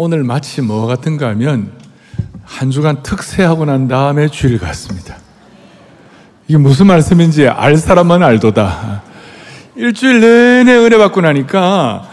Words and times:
오늘 0.00 0.22
마치 0.22 0.62
뭐 0.62 0.86
같은가 0.86 1.26
하면 1.30 1.72
한 2.44 2.70
주간 2.70 3.02
특세하고 3.02 3.64
난 3.64 3.88
다음에 3.88 4.28
주일 4.28 4.56
같습니다. 4.60 5.16
이게 6.46 6.56
무슨 6.56 6.86
말씀인지 6.86 7.48
알 7.48 7.76
사람만 7.76 8.22
알도다. 8.22 9.02
일주일 9.74 10.20
내내 10.20 10.76
은혜 10.76 10.98
받고 10.98 11.20
나니까 11.22 12.08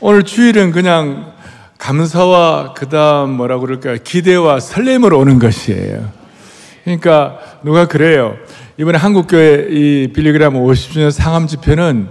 오늘 0.00 0.24
주일은 0.24 0.70
그냥 0.70 1.32
감사와 1.78 2.74
그 2.74 2.90
다음 2.90 3.30
뭐라 3.30 3.58
그럴까요? 3.58 3.96
기대와 4.04 4.60
설렘으로 4.60 5.18
오는 5.18 5.38
것이에요. 5.38 6.12
그러니까 6.84 7.38
누가 7.62 7.88
그래요. 7.88 8.36
이번에 8.76 8.98
한국교회 8.98 9.68
이 9.70 10.12
빌리그램 10.12 10.52
50주년 10.52 11.10
상암 11.10 11.46
집회는 11.46 12.06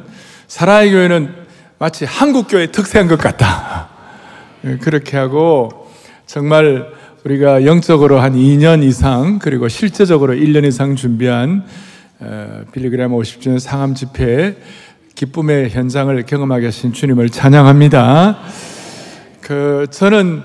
사랑의 0.47 0.89
교회는 0.89 1.35
마치 1.77 2.05
한국교회 2.05 2.71
특세한 2.71 3.07
것 3.07 3.19
같다. 3.19 3.88
그렇게 4.81 5.17
하고 5.17 5.87
정말 6.25 6.91
우리가 7.23 7.65
영적으로 7.65 8.19
한 8.19 8.33
2년 8.33 8.83
이상 8.83 9.39
그리고 9.39 9.67
실제적으로 9.67 10.33
1년 10.33 10.65
이상 10.65 10.95
준비한 10.95 11.65
어, 12.19 12.63
빌리그램 12.71 13.11
50주년 13.11 13.59
상암 13.59 13.95
집회 13.95 14.57
기쁨의 15.15 15.69
현장을 15.69 16.21
경험하게 16.25 16.67
하신 16.67 16.93
주님을 16.93 17.29
찬양합니다. 17.29 18.39
그 19.41 19.87
저는 19.91 20.43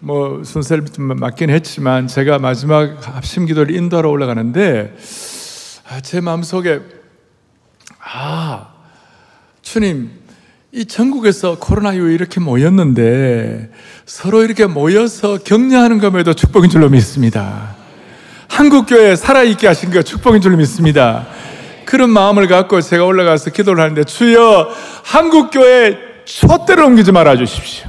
뭐 0.00 0.42
순서를 0.44 0.84
맡긴 0.98 1.50
했지만 1.50 2.06
제가 2.06 2.38
마지막 2.38 3.06
합심 3.06 3.46
기도를 3.46 3.74
인도하러 3.74 4.08
올라가는데 4.10 4.96
아, 5.88 6.00
제 6.00 6.20
마음속에 6.20 6.80
아 8.00 8.68
주님 9.62 10.10
이 10.76 10.84
전국에서 10.84 11.58
코로나 11.58 11.94
이후에 11.94 12.12
이렇게 12.12 12.38
모였는데 12.38 13.70
서로 14.04 14.42
이렇게 14.42 14.66
모여서 14.66 15.38
격려하는 15.38 15.98
것에도 15.98 16.34
축복인 16.34 16.68
줄로 16.68 16.90
믿습니다. 16.90 17.74
한국교회 18.50 19.16
살아있게 19.16 19.68
하신 19.68 19.90
거 19.90 20.02
축복인 20.02 20.42
줄로 20.42 20.58
믿습니다. 20.58 21.28
그런 21.86 22.10
마음을 22.10 22.46
갖고 22.46 22.78
제가 22.82 23.06
올라가서 23.06 23.52
기도를 23.52 23.82
하는데 23.82 24.04
주여 24.04 24.68
한국교회 25.02 25.96
촛대로 26.26 26.84
옮기지 26.88 27.10
말아 27.10 27.38
주십시오. 27.38 27.88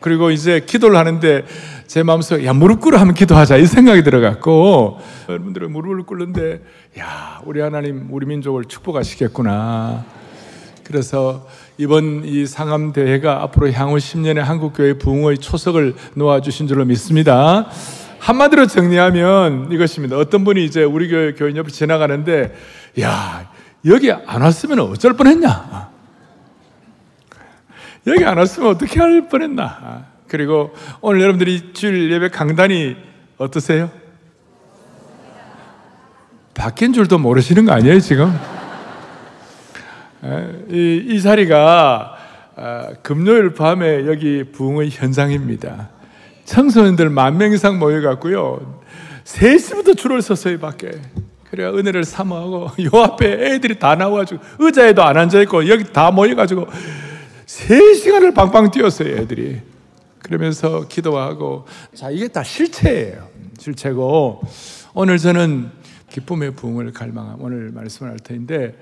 그리고 0.00 0.32
이제 0.32 0.60
기도를 0.66 0.96
하는데 0.96 1.44
제 1.86 2.02
마음속에 2.02 2.44
야 2.46 2.52
무릎 2.52 2.80
꿇어 2.80 2.98
하면 2.98 3.14
기도하자 3.14 3.58
이 3.58 3.66
생각이 3.66 4.02
들어갔고 4.02 4.98
여러분들은 5.28 5.70
무릎을 5.70 6.02
꿇는데 6.02 6.62
야 6.98 7.40
우리 7.44 7.60
하나님 7.60 8.08
우리 8.10 8.26
민족을 8.26 8.64
축복하시겠구나. 8.64 10.23
그래서 10.84 11.46
이번 11.78 12.24
이 12.24 12.46
상암 12.46 12.92
대회가 12.92 13.42
앞으로 13.42 13.72
향후 13.72 13.96
10년의 13.96 14.40
한국 14.40 14.74
교회 14.74 14.96
부흥의 14.96 15.38
초석을 15.38 15.94
놓아 16.14 16.40
주신 16.40 16.68
줄로 16.68 16.84
믿습니다. 16.84 17.66
한마디로 18.20 18.66
정리하면 18.66 19.72
이것입니다. 19.72 20.16
어떤 20.16 20.44
분이 20.44 20.64
이제 20.64 20.84
우리 20.84 21.08
교회 21.08 21.32
교인 21.32 21.56
옆을 21.56 21.70
지나가는데, 21.70 22.54
야, 23.00 23.50
여기 23.86 24.12
안 24.12 24.42
왔으면 24.42 24.80
어쩔 24.80 25.14
뻔 25.14 25.26
했냐? 25.26 25.90
여기 28.06 28.24
안 28.24 28.36
왔으면 28.36 28.70
어떻게 28.70 29.00
할 29.00 29.28
뻔했나? 29.28 30.06
그리고 30.28 30.74
오늘 31.00 31.20
여러분들이 31.20 31.72
주일 31.72 32.10
예배 32.12 32.28
강단이 32.28 32.96
어떠세요? 33.38 33.90
바뀐 36.54 36.92
줄도 36.92 37.18
모르시는 37.18 37.64
거 37.64 37.72
아니에요, 37.72 38.00
지금? 38.00 38.32
이, 40.70 41.04
이 41.08 41.20
자리가 41.22 42.16
아, 42.56 42.88
금요일 43.02 43.52
밤에 43.52 44.06
여기 44.06 44.44
부흥의 44.44 44.90
현장입니다. 44.90 45.90
청소년들 46.44 47.10
만 47.10 47.36
명 47.36 47.52
이상 47.52 47.78
모여갖고요. 47.78 48.82
3시부터 49.24 49.96
줄을 49.96 50.22
섰어요, 50.22 50.58
밖에. 50.60 50.92
그래야 51.50 51.70
은혜를 51.70 52.04
사모하고, 52.04 52.70
요 52.84 53.02
앞에 53.02 53.54
애들이 53.54 53.78
다 53.78 53.94
나와가지고, 53.94 54.40
의자에도 54.60 55.02
안 55.02 55.16
앉아있고, 55.16 55.68
여기 55.68 55.84
다 55.92 56.10
모여가지고, 56.10 56.66
3시간을 57.46 58.34
방방 58.34 58.70
뛰었어요, 58.70 59.16
애들이. 59.16 59.60
그러면서 60.20 60.86
기도하고, 60.88 61.64
자, 61.94 62.10
이게 62.10 62.28
다 62.28 62.42
실체예요. 62.42 63.28
실체고, 63.58 64.42
오늘 64.94 65.18
저는 65.18 65.70
기쁨의 66.10 66.52
부흥을 66.52 66.92
갈망함, 66.92 67.36
오늘 67.40 67.70
말씀을 67.72 68.12
할 68.12 68.18
터인데, 68.18 68.76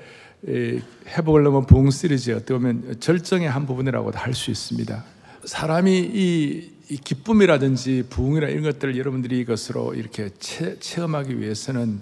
넘은 1.44 1.66
부흥 1.66 1.90
시리즈 1.90 2.32
어떻게 2.32 2.54
보면 2.54 2.96
절정의 2.98 3.48
한 3.48 3.64
부분이라고도 3.64 4.18
할 4.18 4.34
수 4.34 4.50
있습니다. 4.50 5.04
사람이 5.44 5.98
이, 5.98 6.70
이, 6.88 6.96
기쁨이라든지 6.96 8.04
부흥이라 8.10 8.48
이런 8.48 8.62
것들을 8.64 8.96
여러분들이 8.96 9.38
이것으로 9.40 9.94
이렇게 9.94 10.30
체, 10.38 10.78
체험하기 10.78 11.40
위해서는 11.40 12.00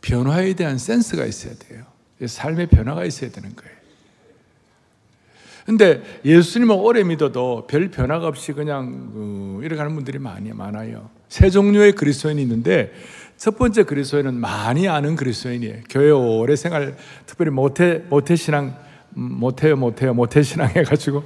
변화에 0.00 0.54
대한 0.54 0.78
센스가 0.78 1.26
있어야 1.26 1.54
돼요. 1.54 1.84
삶의 2.24 2.68
변화가 2.68 3.04
있어야 3.04 3.30
되는 3.30 3.54
거예요. 3.54 3.72
근데 5.66 6.02
예수님을 6.24 6.74
오래 6.78 7.04
믿어도 7.04 7.66
별 7.66 7.88
변화가 7.90 8.26
없이 8.26 8.52
그냥 8.52 9.10
어, 9.14 9.60
하는 9.78 9.94
분들이 9.94 10.18
많이 10.18 10.52
많아요. 10.52 11.10
세 11.28 11.50
종류의 11.50 11.92
그리스도인이 11.92 12.42
있는데 12.42 12.92
첫 13.42 13.58
번째 13.58 13.82
그리스도인은 13.82 14.34
많이 14.34 14.88
아는 14.88 15.16
그리스도인이에요. 15.16 15.78
교회 15.90 16.12
오래 16.12 16.54
생활, 16.54 16.94
특별히 17.26 17.50
모태, 17.50 18.04
모태 18.08 18.36
신앙, 18.36 18.76
음, 19.16 19.32
모태요, 19.40 19.74
모태요, 19.74 20.14
모태 20.14 20.44
신앙 20.44 20.68
해가지고, 20.68 21.24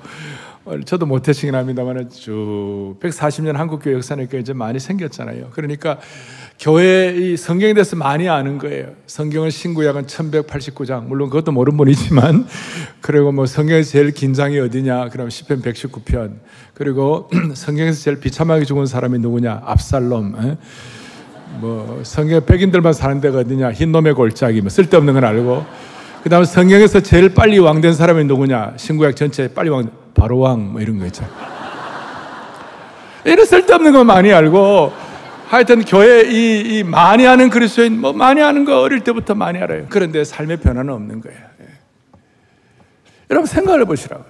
어, 0.64 0.80
저도 0.86 1.04
모태신앙 1.04 1.60
합니다만 1.60 2.08
쭉 2.08 2.96
140년 3.00 3.52
한국교회 3.56 3.96
역사니까 3.96 4.38
이제 4.38 4.54
많이 4.54 4.78
생겼잖아요. 4.78 5.50
그러니까 5.52 5.98
교회 6.58 7.14
이 7.14 7.36
성경에 7.36 7.74
대해서 7.74 7.96
많이 7.96 8.30
아는 8.30 8.56
거예요. 8.56 8.94
성경을 9.06 9.50
신구약은 9.50 10.06
1189장, 10.06 11.08
물론 11.08 11.28
그것도 11.28 11.52
모르는 11.52 11.76
분이지만, 11.76 12.46
그리고 13.02 13.30
뭐 13.30 13.44
성경에서 13.44 13.90
제일 13.90 14.12
긴 14.12 14.32
장이 14.32 14.58
어디냐, 14.58 15.10
그럼 15.10 15.28
10편 15.28 15.62
119편. 15.62 16.38
그리고 16.72 17.28
성경에서 17.52 18.00
제일 18.00 18.20
비참하게 18.20 18.64
죽은 18.64 18.86
사람이 18.86 19.18
누구냐, 19.18 19.60
압살롬. 19.66 20.56
에? 21.54 21.58
뭐 21.58 22.00
성경 22.02 22.44
백인들만 22.44 22.92
사는 22.92 23.20
데가 23.20 23.38
어디냐? 23.40 23.72
흰놈의 23.72 24.14
골짜기 24.14 24.60
뭐 24.60 24.70
쓸데없는 24.70 25.14
건 25.14 25.24
알고. 25.24 25.64
그 26.22 26.28
다음에 26.28 26.44
성경에서 26.44 27.00
제일 27.00 27.32
빨리 27.34 27.58
왕 27.58 27.80
된 27.80 27.94
사람이 27.94 28.24
누구냐? 28.24 28.74
신구약 28.76 29.14
전체 29.16 29.48
빨리 29.48 29.70
왕 29.70 29.90
바로 30.14 30.38
왕 30.38 30.72
뭐 30.72 30.80
이런 30.80 30.98
거 30.98 31.06
있죠 31.06 31.24
이런 33.24 33.44
쓸데없는 33.46 33.92
거 33.92 34.04
많이 34.04 34.32
알고. 34.32 34.92
하여튼 35.48 35.84
교회 35.84 36.22
이, 36.28 36.78
이 36.78 36.82
많이 36.82 37.24
아는 37.26 37.48
그리스도인 37.50 38.00
뭐 38.00 38.12
많이 38.12 38.42
아는 38.42 38.64
거 38.64 38.80
어릴 38.80 39.00
때부터 39.00 39.34
많이 39.36 39.58
알아요. 39.60 39.86
그런데 39.88 40.24
삶의 40.24 40.56
변화는 40.56 40.92
없는 40.92 41.20
거예요. 41.20 41.38
예. 41.60 41.66
여러분 43.30 43.46
생각을 43.46 43.82
해보시라고. 43.82 44.24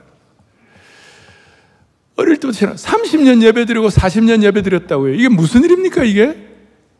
어릴 2.16 2.36
때부터 2.36 2.72
30년 2.74 3.42
예배 3.42 3.64
드리고 3.64 3.88
40년 3.88 4.42
예배 4.42 4.60
드렸다고요. 4.60 5.14
이게 5.14 5.28
무슨 5.28 5.64
일입니까 5.64 6.04
이게 6.04 6.45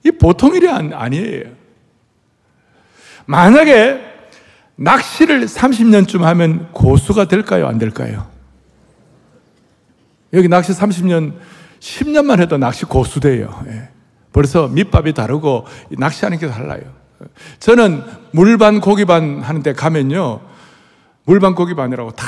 이 0.07 0.11
보통 0.13 0.55
일이 0.55 0.69
아니에요. 0.69 1.45
만약에 3.25 4.01
낚시를 4.77 5.47
30년쯤 5.47 6.21
하면 6.21 6.69
고수가 6.73 7.25
될까요? 7.25 7.67
안 7.67 7.79
될까요? 7.79 8.29
여기 10.33 10.49
낚시 10.49 10.73
30년, 10.73 11.35
10년만 11.81 12.41
해도 12.41 12.57
낚시 12.57 12.85
고수 12.85 13.19
돼요. 13.19 13.65
예. 13.69 13.89
벌써 14.33 14.69
밑밥이 14.69 15.15
다르고 15.15 15.67
낚시하는 15.99 16.39
게 16.39 16.47
달라요. 16.47 16.83
저는 17.59 18.05
물반 18.33 18.81
고기반 18.81 19.41
하는데 19.41 19.73
가면요. 19.73 20.41
물반 21.25 21.55
고기반이라고 21.55 22.13
다 22.13 22.27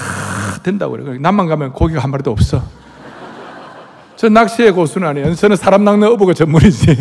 된다고 0.64 0.92
그래요. 0.92 1.18
남만 1.20 1.46
가면 1.46 1.72
고기가 1.74 2.02
한 2.02 2.10
마리도 2.10 2.32
없어. 2.32 2.62
저 4.16 4.28
낚시의 4.28 4.72
고수는 4.72 5.06
아니에요. 5.06 5.34
저는 5.36 5.56
사람 5.56 5.84
낚는 5.84 6.08
어부가 6.08 6.32
전문이지. 6.32 6.96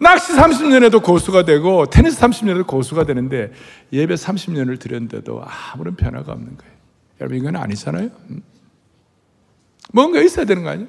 낚시 0.00 0.32
30년에도 0.32 1.02
고수가 1.02 1.44
되고 1.44 1.86
테니스 1.86 2.20
30년에도 2.20 2.66
고수가 2.66 3.04
되는데 3.04 3.52
예배 3.92 4.14
30년을 4.14 4.78
드렸는데도 4.78 5.42
아무런 5.44 5.96
변화가 5.96 6.32
없는 6.32 6.56
거예요. 6.56 6.72
여러분 7.20 7.38
이건 7.38 7.56
아니잖아요. 7.56 8.10
음? 8.30 8.42
뭔가 9.92 10.20
있어야 10.20 10.44
되는 10.44 10.62
거 10.62 10.70
아니에요? 10.70 10.88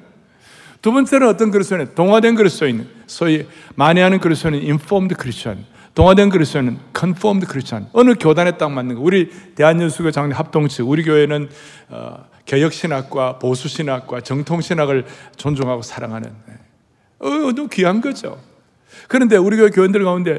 두 0.82 0.92
번째는 0.92 1.28
어떤 1.28 1.50
그리스도인? 1.50 1.94
동화된 1.94 2.34
그리스도인. 2.36 2.88
소위 3.06 3.46
많이 3.74 4.00
하는 4.00 4.18
그리스도인은 4.18 4.60
informed 4.60 5.16
Christian. 5.20 5.66
동화된 5.94 6.30
그리스도인은 6.30 6.78
conformed 6.98 7.46
Christian. 7.50 7.90
어느 7.92 8.14
교단에 8.14 8.52
딱 8.52 8.70
맞는 8.70 8.94
거. 8.94 9.00
우리 9.02 9.30
대한연수교 9.56 10.10
장례 10.10 10.34
합동측, 10.34 10.88
우리 10.88 11.02
교회는 11.02 11.50
어, 11.88 12.24
개혁신학과, 12.46 13.38
보수신학과, 13.38 14.20
정통신학을 14.22 15.04
존중하고 15.36 15.82
사랑하는. 15.82 16.32
어, 17.18 17.28
너무 17.28 17.68
귀한 17.68 18.00
거죠. 18.00 18.38
그런데 19.10 19.36
우리 19.36 19.56
교회 19.56 19.70
교인들 19.70 20.04
가운데 20.04 20.38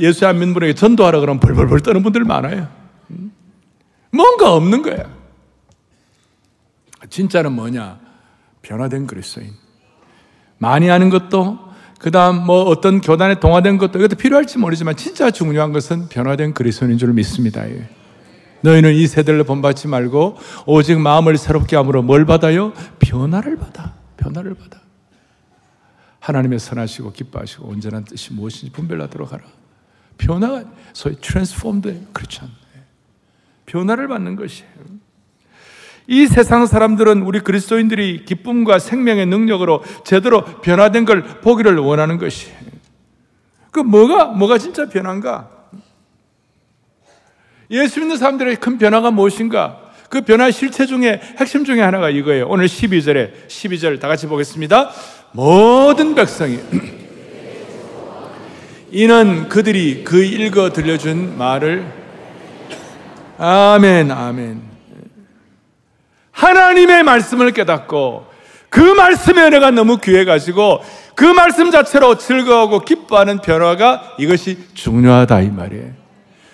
예수 0.00 0.26
안 0.26 0.38
믿는 0.38 0.54
분에게 0.54 0.72
전도하라 0.72 1.20
그러면 1.20 1.38
벌벌벌 1.38 1.80
떠는 1.80 2.02
분들 2.02 2.24
많아요. 2.24 2.66
뭔가 4.10 4.54
없는 4.54 4.80
거야. 4.80 5.04
진짜는 7.10 7.52
뭐냐? 7.52 8.00
변화된 8.62 9.06
그리스도인. 9.06 9.50
많이 10.56 10.88
하는 10.88 11.10
것도 11.10 11.58
그 11.98 12.10
다음 12.10 12.42
뭐 12.46 12.62
어떤 12.62 13.02
교단에 13.02 13.38
동화된 13.38 13.76
것도 13.76 13.98
이것도 13.98 14.16
필요할지 14.16 14.56
모르지만 14.56 14.96
진짜 14.96 15.30
중요한 15.30 15.74
것은 15.74 16.08
변화된 16.08 16.54
그리스도인인 16.54 16.96
줄 16.96 17.12
믿습니다. 17.12 17.68
예. 17.68 17.86
너희는 18.62 18.94
이 18.94 19.06
세대를 19.06 19.44
본받지 19.44 19.88
말고 19.88 20.38
오직 20.64 20.98
마음을 20.98 21.36
새롭게 21.36 21.76
함으로 21.76 22.02
뭘 22.02 22.24
받아요? 22.24 22.72
변화를 22.98 23.58
받아. 23.58 23.92
변화를 24.16 24.54
받아. 24.54 24.85
하나님의 26.26 26.58
선하시고 26.58 27.12
기뻐하시고 27.12 27.68
온전한 27.68 28.04
뜻이 28.04 28.32
무엇인지 28.32 28.72
분별하도록 28.72 29.32
하라. 29.32 29.44
변화가 30.18 30.64
소위 30.92 31.16
transformed 31.20 32.08
Christian. 32.12 32.50
변화를 33.66 34.08
받는 34.08 34.34
것이에요. 34.34 34.70
이 36.08 36.26
세상 36.26 36.66
사람들은 36.66 37.22
우리 37.22 37.40
그리스도인들이 37.40 38.24
기쁨과 38.24 38.80
생명의 38.80 39.26
능력으로 39.26 39.82
제대로 40.04 40.44
변화된 40.44 41.04
걸 41.04 41.22
보기를 41.40 41.76
원하는 41.78 42.18
것이. 42.18 42.50
그 43.70 43.80
뭐가 43.80 44.26
뭐가 44.26 44.58
진짜 44.58 44.88
변환가? 44.88 45.50
예수 47.70 48.00
믿는 48.00 48.16
사람들의 48.16 48.56
큰 48.56 48.78
변화가 48.78 49.12
무엇인가? 49.12 49.86
그 50.08 50.20
변화 50.22 50.50
실체 50.50 50.86
중에 50.86 51.20
핵심 51.38 51.64
중에 51.64 51.80
하나가 51.80 52.10
이거예요. 52.10 52.46
오늘 52.48 52.66
12절에 52.66 53.48
12절 53.48 54.00
다 54.00 54.08
같이 54.08 54.26
보겠습니다. 54.26 54.90
모든 55.36 56.14
백성이 56.14 56.58
이는 58.90 59.50
그들이 59.50 60.02
그 60.02 60.24
읽어 60.24 60.72
들려준 60.72 61.36
말을 61.36 61.84
아멘 63.36 64.10
아멘 64.10 64.62
하나님의 66.32 67.02
말씀을 67.02 67.50
깨닫고 67.50 68.26
그 68.70 68.80
말씀의 68.80 69.44
은혜가 69.44 69.72
너무 69.72 69.98
귀해가지고 69.98 70.80
그 71.14 71.24
말씀 71.24 71.70
자체로 71.70 72.16
즐거워하고 72.16 72.80
기뻐하는 72.80 73.40
변화가 73.40 74.16
이것이 74.18 74.58
중요하다 74.74 75.42
이 75.42 75.50
말이에요. 75.50 75.92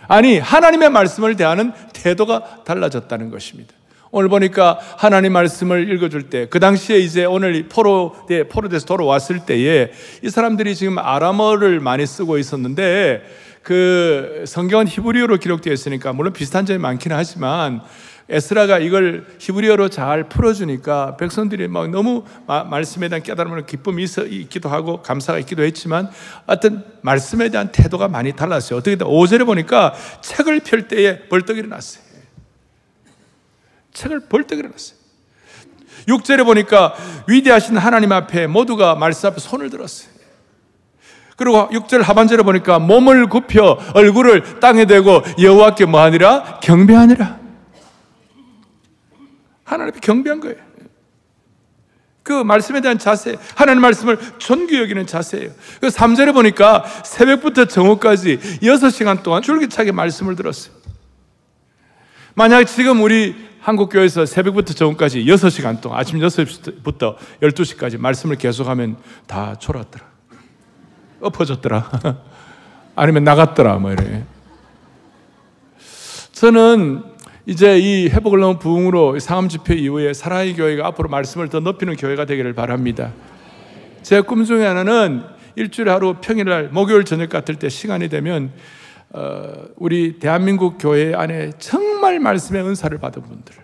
아니 0.09 0.39
하나님의 0.39 0.91
말씀을 0.91 1.37
대하는 1.37 1.73
태도가 1.93 2.65
달라졌다는 2.65 3.31
것입니다. 3.31 3.75
오늘 4.15 4.29
보니까 4.29 4.79
하나님 4.99 5.33
말씀을 5.33 5.91
읽어줄 5.91 6.25
때, 6.25 6.47
그 6.51 6.61
당시에 6.61 6.99
이제 6.99 7.25
오늘 7.25 7.67
포로대, 7.67 8.47
포로대에서 8.47 8.85
돌아왔을 8.85 9.47
때에 9.47 9.91
이 10.23 10.29
사람들이 10.29 10.75
지금 10.77 10.99
아람어를 10.99 11.81
많이 11.81 12.05
쓰고 12.05 12.37
있었는데 12.37 13.23
그 13.63 14.45
성경은 14.47 14.87
히브리어로 14.87 15.39
기록되어 15.39 15.73
있으니까 15.73 16.13
물론 16.13 16.35
비슷한 16.35 16.67
점이 16.67 16.79
많기는 16.79 17.17
하지만 17.17 17.81
에스라가 18.29 18.81
이걸 18.81 19.25
히브리어로 19.39 19.89
잘 19.89 20.29
풀어주니까 20.29 21.17
백성들이 21.17 21.69
막 21.69 21.89
너무 21.89 22.25
말씀에 22.47 23.09
대한 23.09 23.23
깨달음을 23.23 23.65
기쁨이 23.65 24.05
있기도 24.05 24.69
하고 24.69 25.01
감사가 25.01 25.39
있기도 25.39 25.63
했지만 25.63 26.11
어떤 26.47 26.85
말씀에 27.01 27.49
대한 27.49 27.73
태도가 27.73 28.09
많이 28.09 28.35
달랐어요. 28.35 28.79
어떻게 28.79 28.95
5절에 28.97 29.47
보니까 29.47 29.95
책을 30.21 30.61
펼 30.61 30.87
때에 30.89 31.21
벌떡 31.31 31.57
일어났어요. 31.57 32.12
책을 33.93 34.21
벌떡 34.29 34.59
일어났어요. 34.59 35.03
6절에 36.09 36.45
보니까 36.45 36.95
위대하신 37.29 37.77
하나님 37.77 38.13
앞에 38.13 38.47
모두가 38.47 38.95
말씀 38.95 39.29
앞에 39.29 39.41
손을 39.41 39.71
들었어요. 39.71 40.11
그리고 41.37 41.69
6절 41.69 42.03
하반절에 42.03 42.43
보니까 42.43 42.79
몸을 42.79 43.29
굽혀 43.29 43.79
얼굴을 43.95 44.61
땅에 44.61 44.85
대고 44.85 45.23
여호와께 45.41 45.87
뭐하니라 45.87 46.61
경배하니라. 46.61 47.41
하나님 49.65 49.95
경배한 50.01 50.41
거예요. 50.41 50.57
그 52.23 52.33
말씀에 52.33 52.81
대한 52.81 52.99
자세, 52.99 53.37
하나님 53.57 53.83
말씀을 53.83 54.19
존귀 54.39 54.79
여기는 54.79 55.07
자세예요. 55.07 55.51
그 55.81 55.89
3절에 55.89 56.33
보니까 56.33 56.85
새벽부터 57.05 57.65
정오까지 57.65 58.39
6시간 58.63 59.23
동안 59.23 59.43
줄기차게 59.43 59.91
말씀을 59.91 60.37
들었어요. 60.37 60.75
만약 62.35 62.65
지금 62.65 63.03
우리 63.03 63.35
한국교회에서 63.63 64.27
새벽부터 64.27 64.75
정오까지 64.75 65.25
6시간 65.25 65.81
동안, 65.81 66.01
아침 66.01 66.19
6시부터 66.19 67.15
12시까지 67.41 67.97
말씀을 67.97 68.35
계속하면 68.37 68.97
다 69.29 69.55
졸았더라. 69.57 70.05
엎어졌더라. 71.21 71.91
아니면 72.97 73.23
나갔더라, 73.23 73.79
뭐 73.79 73.93
이래. 73.93 74.25
저는 76.33 77.05
이제 77.47 77.79
이 77.79 78.09
회복을 78.09 78.41
넘은 78.41 78.59
부흥으로 78.59 79.21
상암 79.21 79.49
집회 79.49 79.75
이후에 79.77 80.13
사랑의 80.13 80.55
교회가 80.57 80.85
앞으로 80.89 81.09
말씀을 81.09 81.49
더 81.49 81.61
높이는 81.61 81.95
교회가 81.95 82.25
되기를 82.25 82.55
바랍니다. 82.55 83.13
제 84.03 84.21
꿈 84.23 84.45
중에 84.45 84.67
하나는 84.67 85.23
일주일에 85.55 85.93
하루 85.93 86.17
평일날 86.21 86.71
목요일 86.73 87.05
저녁 87.05 87.29
같을 87.31 87.55
때 87.55 87.69
시간이 87.69 88.09
되면 88.09 88.47
어, 88.47 88.53
우리 89.77 90.19
대한민국 90.19 90.79
교회 90.79 91.15
안에 91.15 91.51
정말 91.59 92.19
말씀의 92.19 92.63
은사를 92.65 92.97
받은 92.99 93.23
분들 93.23 93.55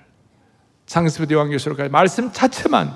창세부터 0.86 1.34
요한계시록까지 1.34 1.90
말씀 1.90 2.32
자체만 2.32 2.92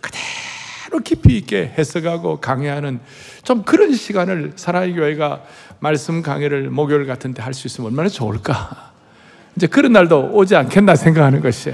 그대로 0.00 1.02
깊이 1.04 1.36
있게 1.38 1.74
해석하고 1.76 2.40
강해하는 2.40 3.00
좀 3.42 3.62
그런 3.62 3.92
시간을 3.92 4.52
사랑의 4.56 4.94
교회가 4.94 5.42
말씀 5.80 6.22
강해를 6.22 6.70
목요일 6.70 7.06
같은 7.06 7.32
데 7.34 7.42
할 7.42 7.54
수 7.54 7.66
있으면 7.66 7.90
얼마나 7.90 8.08
좋을까 8.08 8.92
이제 9.56 9.66
그런 9.66 9.92
날도 9.92 10.30
오지 10.32 10.56
않겠나 10.56 10.94
생각하는 10.96 11.40
것이 11.40 11.72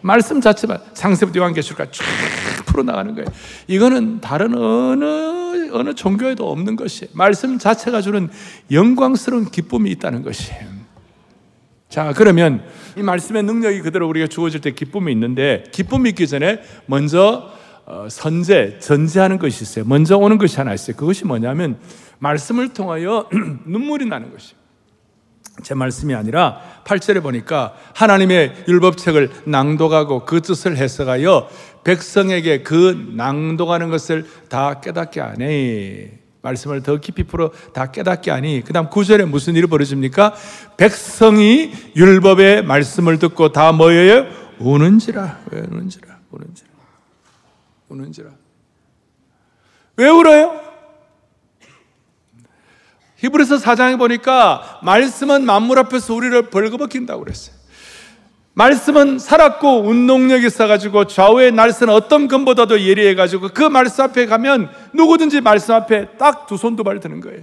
말씀 0.00 0.40
자체만 0.40 0.78
상세부터 0.94 1.40
요한계시록까지 1.40 1.90
쫙 1.92 2.04
풀어나가는 2.66 3.14
거예요. 3.14 3.26
이거는 3.66 4.20
다른 4.20 4.54
어느 4.56 5.35
어느 5.76 5.94
종교에도 5.94 6.50
없는 6.50 6.76
것이 6.76 7.08
말씀 7.12 7.58
자체가 7.58 8.00
주는 8.00 8.28
영광스러운 8.70 9.50
기쁨이 9.50 9.90
있다는 9.92 10.22
것이에요. 10.22 10.76
자, 11.88 12.12
그러면 12.14 12.62
이 12.96 13.02
말씀의 13.02 13.42
능력이 13.44 13.80
그대로 13.80 14.08
우리가 14.08 14.26
주어질 14.26 14.60
때 14.60 14.72
기쁨이 14.72 15.12
있는데 15.12 15.64
기쁨이 15.72 16.10
있기 16.10 16.26
전에 16.26 16.60
먼저 16.86 17.52
어, 17.86 18.08
선제, 18.10 18.80
전제하는 18.80 19.38
것이 19.38 19.62
있어요. 19.62 19.84
먼저 19.84 20.16
오는 20.18 20.38
것이 20.38 20.56
하나 20.56 20.74
있어요. 20.74 20.96
그것이 20.96 21.24
뭐냐면 21.24 21.78
말씀을 22.18 22.72
통하여 22.72 23.28
눈물이 23.64 24.06
나는 24.06 24.32
것입니다. 24.32 24.55
제 25.62 25.74
말씀이 25.74 26.14
아니라 26.14 26.60
8절에 26.84 27.22
보니까 27.22 27.74
하나님의 27.94 28.64
율법책을 28.68 29.30
낭독하고 29.46 30.24
그 30.24 30.40
뜻을 30.40 30.76
해석하여 30.76 31.48
백성에게 31.84 32.62
그 32.62 33.12
낭독하는 33.14 33.90
것을 33.90 34.26
다 34.48 34.80
깨닫게 34.80 35.20
하니 35.20 36.10
말씀을 36.42 36.82
더 36.82 36.98
깊이 36.98 37.24
풀어 37.24 37.50
다 37.72 37.90
깨닫게 37.90 38.30
하니 38.30 38.62
그 38.64 38.72
다음 38.72 38.88
9절에 38.88 39.24
무슨 39.24 39.56
일이 39.56 39.66
벌어집니까? 39.66 40.34
백성이 40.76 41.72
율법의 41.96 42.64
말씀을 42.64 43.18
듣고 43.18 43.52
다 43.52 43.72
뭐예요? 43.72 44.26
우는지라 44.58 45.40
왜 45.50 45.60
우는지라 45.60 46.18
우는지라 46.30 46.70
우는지라 47.88 48.30
왜 49.96 50.08
울어요? 50.08 50.65
히브리서 53.26 53.56
4장에 53.56 53.98
보니까 53.98 54.78
말씀은 54.82 55.44
만물 55.44 55.78
앞에서 55.80 56.14
우리를 56.14 56.50
벌거벗긴다고 56.50 57.24
그랬어요. 57.24 57.54
말씀은 58.54 59.18
살았고 59.18 59.82
운동력이 59.82 60.46
있어가지고 60.46 61.06
좌우의 61.08 61.52
날선 61.52 61.90
어떤 61.90 62.26
금보다도 62.26 62.80
예리해가지고 62.80 63.50
그 63.52 63.62
말씀 63.62 64.04
앞에 64.04 64.24
가면 64.26 64.70
누구든지 64.94 65.42
말씀 65.42 65.74
앞에 65.74 66.16
딱 66.16 66.46
두 66.46 66.54
손 66.56 66.74
두 66.76 66.82
발 66.82 67.00
드는 67.00 67.20
거예요. 67.20 67.42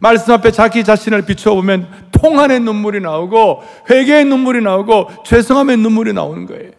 말씀 0.00 0.34
앞에 0.34 0.50
자기 0.50 0.84
자신을 0.84 1.22
비춰보면 1.24 2.08
통한의 2.12 2.60
눈물이 2.60 3.00
나오고 3.00 3.62
회개의 3.88 4.24
눈물이 4.26 4.60
나오고 4.62 5.08
죄송함의 5.24 5.78
눈물이 5.78 6.12
나오는 6.12 6.44
거예요. 6.46 6.70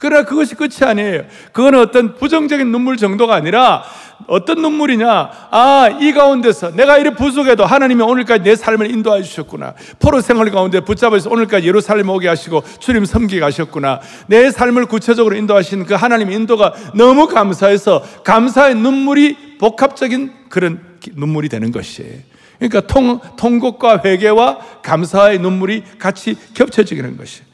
그러나 0.00 0.24
그것이 0.24 0.54
끝이 0.54 0.78
아니에요. 0.80 1.24
그거는 1.52 1.78
어떤 1.78 2.14
부정적인 2.14 2.72
눈물 2.72 2.96
정도가 2.96 3.34
아니라 3.34 3.84
어떤 4.28 4.62
눈물이냐? 4.62 5.30
아, 5.50 5.90
이 6.00 6.12
가운데서 6.12 6.70
내가 6.70 6.96
이렇게 6.96 7.16
부족해도 7.16 7.66
하나님이 7.66 8.02
오늘까지 8.02 8.42
내 8.42 8.56
삶을 8.56 8.90
인도해 8.90 9.22
주셨구나. 9.22 9.74
포로 9.98 10.22
생활 10.22 10.50
가운데 10.50 10.80
붙잡아서 10.80 11.28
오늘까지 11.28 11.66
예루살렘 11.66 12.08
오게 12.08 12.28
하시고 12.28 12.62
주님 12.78 13.04
섬기게 13.04 13.42
하셨구나. 13.42 14.00
내 14.26 14.50
삶을 14.50 14.86
구체적으로 14.86 15.36
인도하신 15.36 15.84
그 15.84 15.92
하나님의 15.92 16.34
인도가 16.34 16.72
너무 16.94 17.26
감사해서 17.26 18.02
감사의 18.24 18.76
눈물이 18.76 19.58
복합적인 19.58 20.32
그런 20.48 20.80
눈물이 21.14 21.50
되는 21.50 21.72
것이에요. 21.72 22.20
그러니까 22.58 22.80
통, 22.86 23.20
통곡과 23.36 24.00
회개와 24.02 24.58
감사의 24.82 25.40
눈물이 25.40 25.84
같이 25.98 26.36
겹쳐지는 26.54 27.18
것이에요. 27.18 27.50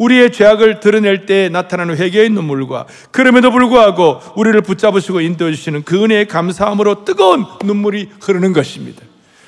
우리의 0.00 0.32
죄악을 0.32 0.80
드러낼 0.80 1.26
때 1.26 1.50
나타나는 1.50 1.96
회개의 1.96 2.30
눈물과 2.30 2.86
그럼에도 3.10 3.50
불구하고 3.50 4.20
우리를 4.34 4.58
붙잡으시고 4.62 5.20
인도해 5.20 5.52
주시는 5.52 5.84
그 5.84 6.02
은혜의 6.02 6.26
감사함으로 6.26 7.04
뜨거운 7.04 7.44
눈물이 7.62 8.08
흐르는 8.20 8.54
것입니다. 8.54 9.02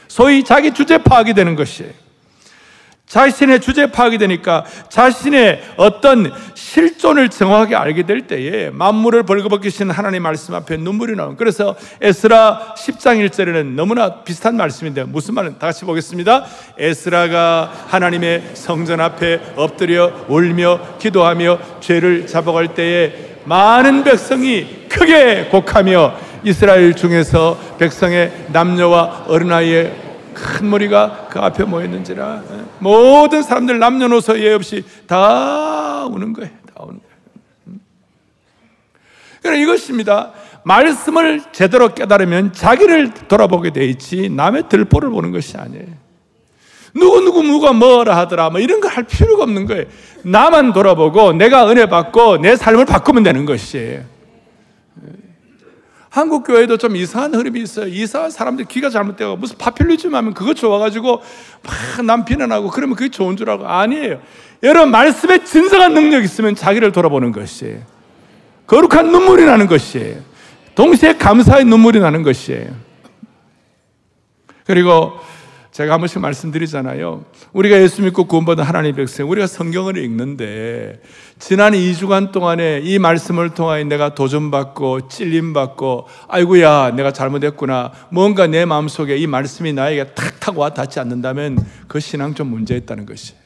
소위 0.09 0.45
자기 0.45 0.75
주제 0.75 0.99
파악이 0.99 1.33
되는 1.33 1.57
것이에요. 1.57 2.02
자신의 3.07 3.61
주제 3.61 3.91
파악이 3.91 4.17
되니까 4.17 4.65
자신의 4.89 5.63
어떤 5.77 6.33
실존을 6.55 7.29
정확하게 7.29 7.77
알게 7.77 8.05
될 8.05 8.27
때에 8.27 8.71
만물을 8.71 9.25
벌거벗기신 9.25 9.91
하나님 9.91 10.23
말씀 10.23 10.55
앞에 10.55 10.79
눈물이 10.79 11.17
나온. 11.17 11.37
그래서 11.37 11.77
에스라 12.01 12.75
10장 12.79 13.29
1절에는 13.29 13.75
너무나 13.75 14.23
비슷한 14.23 14.57
말씀인데 14.57 15.05
무슨 15.05 15.35
말은 15.35 15.59
다 15.59 15.67
같이 15.67 15.85
보겠습니다. 15.85 16.47
에스라가 16.79 17.71
하나님의 17.89 18.53
성전 18.55 19.01
앞에 19.01 19.41
엎드려 19.57 20.25
울며 20.29 20.97
기도하며 20.99 21.59
죄를 21.81 22.27
잡아갈 22.27 22.75
때에 22.75 23.33
많은 23.45 24.05
백성이 24.05 24.87
크게 24.89 25.49
곡하며 25.51 26.15
이스라엘 26.45 26.95
중에서 26.95 27.59
백성의 27.79 28.47
남녀와 28.53 29.25
어린아이의 29.29 30.02
큰 30.35 30.67
무리가 30.67 31.29
그 31.31 31.39
앞에 31.39 31.65
모였는지라 31.65 32.43
모든 32.79 33.43
사람들 33.43 33.79
남녀노소 33.79 34.39
예 34.41 34.53
없이 34.53 34.85
다 35.07 36.05
우는 36.07 36.33
거예요. 36.33 36.51
다 36.75 36.83
우는 36.85 36.99
거예요. 37.01 37.17
음. 37.69 37.81
그러니까 39.41 39.63
이것입니다. 39.63 40.33
말씀을 40.65 41.43
제대로 41.53 41.93
깨달으면 41.95 42.53
자기를 42.53 43.13
돌아보게 43.29 43.73
돼 43.73 43.85
있지 43.87 44.29
남의 44.29 44.69
들보를 44.69 45.11
보는 45.11 45.33
것이 45.33 45.57
아니에요. 45.57 45.87
누구 46.95 47.21
누구 47.23 47.43
누가 47.43 47.73
뭐라 47.73 48.17
하더라 48.19 48.51
뭐 48.51 48.61
이런 48.61 48.81
거 48.81 48.89
할 48.89 49.05
필요가 49.05 49.45
없는 49.45 49.67
거예요. 49.67 49.85
나만 50.23 50.73
돌아보고 50.73 51.33
내가 51.33 51.69
은혜 51.71 51.87
받고 51.87 52.39
내 52.39 52.57
삶을 52.57 52.85
바꾸면 52.85 53.23
되는 53.23 53.47
것이에요. 53.47 54.12
한국 56.13 56.47
교회도 56.47 56.77
좀 56.77 56.95
이상한 56.95 57.35
흐름이 57.35 57.63
있어요. 57.63 57.87
이상한 57.87 58.31
사람들 58.31 58.67
귀가 58.67 58.91
잘못되고 58.91 59.37
무슨 59.37 59.57
파퓰리즘 59.57 60.15
하면 60.15 60.35
그거 60.35 60.53
좋아가지고 60.53 61.23
막 61.63 62.05
남 62.05 62.27
비난하고 62.27 62.69
그러면 62.69 62.97
그게 62.97 63.09
좋은 63.09 63.35
줄 63.39 63.49
알고 63.49 63.67
아니에요. 63.67 64.21
여러분 64.63 64.91
말씀에 64.91 65.43
진정한 65.43 65.95
능력이 65.95 66.27
있으면 66.27 66.55
자기를 66.55 66.93
돌아보는 66.93 67.33
것이에요. 67.33 67.81
거룩한 68.67 69.11
눈물이 69.11 69.47
나는 69.47 69.67
것이에요. 69.67 70.21
동시에 70.75 71.17
감사의 71.17 71.65
눈물이 71.65 71.99
나는 72.01 72.23
것이에요. 72.23 72.75
그리고 74.67 75.15
제가 75.73 75.95
한 75.95 76.01
번씩 76.01 76.21
말씀드리잖아요. 76.21 77.25
우리가 77.55 77.81
예수 77.81 78.03
믿고 78.03 78.25
구원받은 78.25 78.63
하나님 78.63 78.95
백성, 78.95 79.31
우리가 79.31 79.47
성경을 79.47 79.97
읽는데, 79.97 81.01
지난 81.39 81.73
2주간 81.73 82.31
동안에 82.31 82.81
이 82.85 82.99
말씀을 82.99 83.55
통하여 83.55 83.83
내가 83.85 84.15
도전받고, 84.15 85.09
찔림받고, 85.09 86.07
아이고야, 86.29 86.91
내가 86.91 87.15
잘못했구나. 87.15 87.91
뭔가 88.11 88.47
내 88.47 88.67
마음속에 88.67 89.17
이 89.17 89.27
말씀이 89.27 89.73
나에게 89.73 90.13
탁탁 90.13 90.59
와 90.59 90.75
닿지 90.75 91.01
않는다면 91.01 91.59
그 91.89 92.01
신앙 92.01 92.35
좀 92.35 92.49
문제 92.49 92.77
있다는 92.77 93.07
것이. 93.07 93.42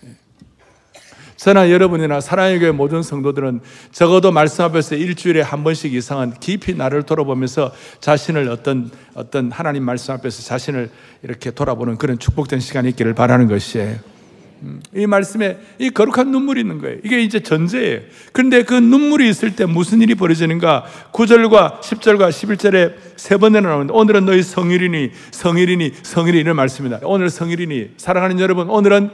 저나 1.37 1.71
여러분이나 1.71 2.21
사랑의 2.21 2.59
교회 2.59 2.71
모든 2.71 3.03
성도들은 3.03 3.61
적어도 3.93 4.33
말씀 4.33 4.65
앞에서 4.65 4.95
일주일에 4.95 5.43
한 5.43 5.65
번씩 5.65 5.93
이상은 5.95 6.33
깊이 6.41 6.75
나를 6.75 7.03
돌아보면서 7.03 7.73
자신을 8.01 8.49
어떤 8.49 8.91
어떤 9.15 9.53
하나님 9.53 9.85
말씀 9.85 10.15
앞에서 10.15 10.43
자신을 10.43 10.91
이렇게 11.23 11.51
돌아보는 11.51 11.99
그런 11.99 12.19
축복된 12.19 12.61
시간이 12.61 12.89
있기를 12.91 13.15
바라는 13.15 13.49
것이에요. 13.49 14.17
음, 14.63 14.81
이 14.95 15.07
말씀에 15.07 15.59
이 15.79 15.91
거룩한 15.91 16.31
눈물이 16.31 16.63
있는 16.63 16.81
거예요. 16.81 16.99
이게 17.05 17.21
이제 17.21 17.41
전제예요. 17.41 18.01
그런데 18.33 18.63
그 18.63 18.73
눈물이 18.73 19.29
있을 19.29 19.55
때 19.55 19.67
무슨 19.67 20.01
일이 20.01 20.15
벌어지는가? 20.15 20.85
9절과 21.13 21.81
10절과 21.81 22.31
11절에 22.31 22.95
세 23.17 23.37
번이나 23.37 23.69
나오는데 23.69 23.93
오늘은 23.93 24.25
너희 24.25 24.43
성일이니 24.43 25.11
성일이니 25.31 25.93
성일이 26.03 26.39
이런 26.39 26.57
말씀입니다. 26.57 27.07
오늘 27.07 27.29
성일이니 27.29 27.91
사랑하는 27.99 28.41
여러분 28.41 28.71
오늘은 28.71 29.11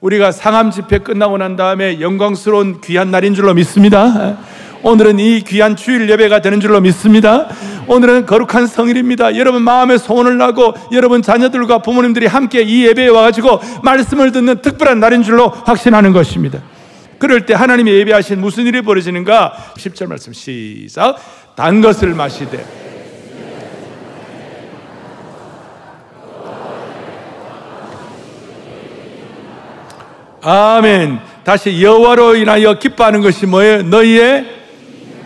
우리가 0.00 0.32
상암 0.32 0.70
집회 0.70 0.98
끝나고 0.98 1.38
난 1.38 1.56
다음에 1.56 2.00
영광스러운 2.00 2.80
귀한 2.82 3.10
날인 3.10 3.34
줄로 3.34 3.54
믿습니다. 3.54 4.36
오늘은 4.82 5.18
이 5.18 5.40
귀한 5.42 5.76
주일 5.76 6.10
예배가 6.10 6.42
되는 6.42 6.60
줄로 6.60 6.80
믿습니다. 6.80 7.48
오늘은 7.86 8.26
거룩한 8.26 8.66
성일입니다. 8.66 9.36
여러분 9.36 9.62
마음에 9.62 9.96
소원을 9.96 10.36
나고 10.36 10.74
여러분 10.92 11.22
자녀들과 11.22 11.78
부모님들이 11.78 12.26
함께 12.26 12.62
이 12.62 12.84
예배에 12.86 13.08
와가지고 13.08 13.60
말씀을 13.82 14.32
듣는 14.32 14.60
특별한 14.60 15.00
날인 15.00 15.22
줄로 15.22 15.48
확신하는 15.48 16.12
것입니다. 16.12 16.60
그럴 17.18 17.46
때 17.46 17.54
하나님이 17.54 17.90
예배하신 17.92 18.40
무슨 18.40 18.66
일이 18.66 18.82
벌어지는가? 18.82 19.54
10절 19.78 20.08
말씀 20.08 20.34
시작. 20.34 21.16
단 21.54 21.80
것을 21.80 22.14
마시되 22.14 22.83
아멘. 30.46 31.20
다시 31.42 31.82
여호와로 31.82 32.36
인하여 32.36 32.78
기뻐하는 32.78 33.22
것이 33.22 33.46
뭐예요? 33.46 33.82
너희의 33.84 34.44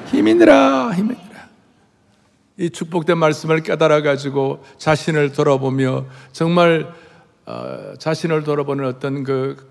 힘이니라. 0.07 0.93
힘이니라. 0.93 1.49
이 2.59 2.71
축복된 2.71 3.19
말씀을 3.19 3.65
깨달아 3.65 4.03
가지고 4.03 4.65
자신을 4.79 5.33
돌아보며 5.33 6.07
정말 6.31 6.93
어, 7.47 7.95
자신을 7.99 8.45
돌아보는 8.45 8.85
어떤 8.85 9.25
그 9.25 9.67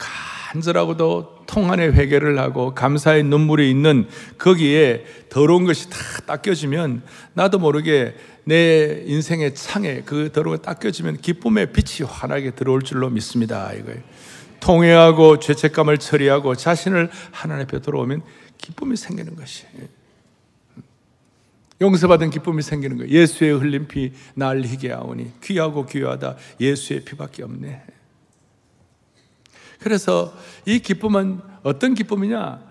간절하고도 0.51 1.46
통한의 1.48 1.94
회개를 1.94 2.38
하고 2.39 2.75
감사의 2.75 3.24
눈물이 3.24 3.70
있는 3.70 4.10
거기에 4.38 5.06
더러운 5.30 5.63
것이 5.63 5.89
다 5.89 5.98
닦여지면 6.25 7.04
나도 7.34 7.60
모르게 7.60 8.16
내 8.44 9.01
인생의 9.06 9.56
창에 9.56 10.01
그 10.06 10.30
더러운 10.34 10.58
게 10.58 10.62
닦여지면 10.62 11.18
기쁨의 11.22 11.72
빛이 11.72 12.06
환하게 12.06 12.51
들어올 12.51 12.82
줄로 12.82 13.10
믿습니다. 13.10 13.72
이거예요. 13.72 14.17
통회하고 14.68 15.40
죄책감을 15.40 15.98
처리하고 15.98 16.56
자신을 16.56 17.10
하나님 17.32 17.64
앞에 17.64 17.80
돌아오면 17.80 18.22
기쁨이 18.58 18.98
생기는 18.98 19.34
것이 19.34 19.66
용서받은 21.80 22.32
기쁨이 22.32 22.62
생기는 22.62 22.98
거예요. 22.98 23.10
예수의 23.10 23.58
흘린 23.58 23.88
피 23.88 24.12
날 24.36 24.62
희게 24.62 24.92
하오니 24.92 25.40
귀하고 25.42 25.86
귀하다 25.86 26.36
예수의 26.60 27.06
피밖에 27.06 27.44
없네. 27.44 27.82
그래서 29.80 30.36
이 30.66 30.80
기쁨은 30.80 31.40
어떤 31.64 31.94
기쁨이냐? 31.94 32.67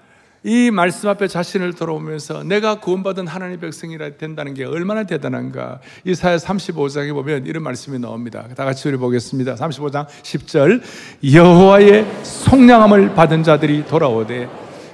이 0.46 0.70
말씀 0.70 1.08
앞에 1.08 1.26
자신을 1.26 1.72
돌아오면서 1.72 2.44
내가 2.44 2.76
구원받은 2.76 3.26
하나님의 3.26 3.58
백성이라 3.58 4.10
된다는 4.10 4.54
게 4.54 4.64
얼마나 4.64 5.02
대단한가. 5.02 5.80
이사야 6.04 6.36
35장에 6.36 7.12
보면 7.12 7.46
이런 7.46 7.64
말씀이 7.64 7.98
나옵니다. 7.98 8.44
다 8.54 8.64
같이 8.64 8.86
우리 8.86 8.96
보겠습니다. 8.96 9.56
35장 9.56 10.06
10절. 10.22 10.82
여호와의 11.34 12.06
속량함을 12.22 13.14
받은 13.14 13.42
자들이 13.42 13.86
돌아오되 13.86 14.48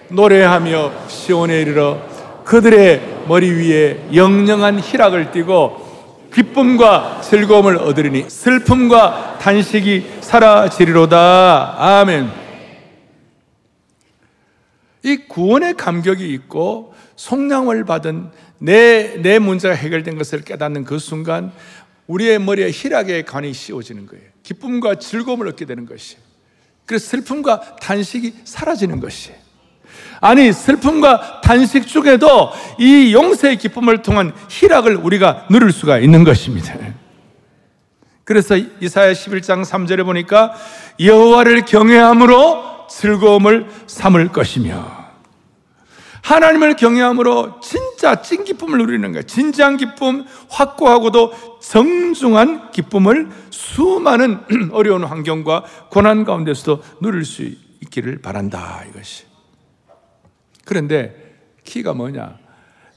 노래하며 0.09 1.09
시온에 1.09 1.61
이르러 1.61 1.99
그들의 2.44 3.25
머리 3.28 3.50
위에 3.50 4.06
영영한 4.14 4.80
희락을 4.80 5.32
띠고 5.32 6.30
기쁨과 6.32 7.21
즐거움을 7.21 7.76
얻으리니 7.76 8.30
슬픔과 8.30 9.37
단식이 9.38 10.06
사라지리로다. 10.23 11.75
아멘. 11.76 12.41
이 15.04 15.16
구원의 15.28 15.75
감격이 15.75 16.32
있고 16.35 16.94
속량을 17.16 17.85
받은 17.85 18.30
내, 18.59 19.16
내 19.21 19.38
문제가 19.38 19.75
해결된 19.75 20.16
것을 20.16 20.42
깨닫는 20.42 20.85
그 20.85 20.99
순간 20.99 21.52
우리의 22.06 22.38
머리에 22.38 22.71
희락의 22.71 23.25
관이 23.25 23.52
씌워지는 23.52 24.06
거예요. 24.06 24.25
기쁨과 24.42 24.97
즐거움을 24.97 25.49
얻게 25.49 25.64
되는 25.64 25.87
것이. 25.87 26.16
그래서 26.87 27.09
슬픔과 27.09 27.76
단식이 27.76 28.35
사라지는 28.44 29.00
것이. 29.00 29.32
아니, 30.21 30.52
슬픔과 30.52 31.40
단식 31.40 31.87
중에도 31.87 32.50
이 32.78 33.12
용서의 33.12 33.56
기쁨을 33.56 34.02
통한 34.02 34.32
희락을 34.49 34.97
우리가 34.97 35.47
누릴 35.50 35.73
수가 35.73 35.99
있는 35.99 36.23
것입니다. 36.23 36.76
그래서 38.25 38.56
이사야 38.56 39.12
11장 39.12 39.64
3절에 39.64 40.04
보니까 40.04 40.54
여호와를 41.00 41.64
경외함으로 41.64 42.71
즐거움을 42.99 43.68
삼을 43.87 44.28
것이며 44.28 45.02
하나님을 46.22 46.76
경외함으로 46.76 47.61
진짜 47.61 48.22
찐 48.22 48.44
기쁨을 48.44 48.78
누리는 48.78 49.11
거예요. 49.11 49.22
진지한 49.25 49.76
기쁨, 49.76 50.25
확고하고도 50.49 51.58
정중한 51.61 52.70
기쁨을 52.70 53.28
수많은 53.50 54.40
어려운 54.72 55.02
환경과 55.02 55.64
고난 55.90 56.25
가운데서도 56.25 56.82
누릴 57.00 57.25
수 57.25 57.42
있기를 57.42 58.22
바란다 58.22 58.84
이것이. 58.88 59.25
그런데 60.64 61.34
키가 61.64 61.94
뭐냐? 61.94 62.38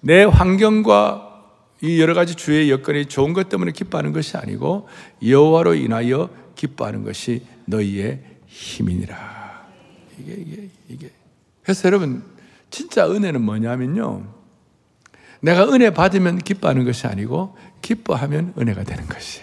내 0.02 0.24
환경과 0.24 1.32
이 1.82 2.00
여러 2.00 2.14
가지 2.14 2.36
주의 2.36 2.70
여건이 2.70 3.08
좋은 3.08 3.34
것 3.34 3.50
때문에 3.50 3.72
기뻐하는 3.72 4.14
것이 4.14 4.38
아니고 4.38 4.88
여호와로 5.25 5.74
인하여 5.74 6.30
기뻐하는 6.56 7.04
것이 7.04 7.44
너희의 7.66 8.22
힘이니라. 8.46 9.45
이게, 10.20 10.34
이게, 10.34 10.70
이게. 10.88 11.10
그래서 11.64 11.88
여러분, 11.88 12.24
진짜 12.70 13.10
은혜는 13.10 13.42
뭐냐면요. 13.42 14.34
내가 15.42 15.68
은혜 15.70 15.90
받으면 15.92 16.40
기뻐하는 16.40 16.86
것이 16.86 17.08
아니고, 17.08 17.58
기뻐하면 17.82 18.54
은혜가 18.58 18.84
되는 18.84 19.06
것이. 19.08 19.42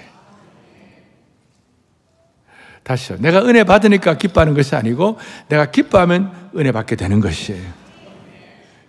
다시요. 2.82 3.18
내가 3.20 3.42
은혜 3.44 3.64
받으니까 3.64 4.18
기뻐하는 4.18 4.54
것이 4.54 4.74
아니고 4.74 5.18
내가 5.48 5.70
기뻐하면 5.70 6.50
은혜 6.56 6.72
받게 6.72 6.96
되는 6.96 7.20
것이에요. 7.20 7.62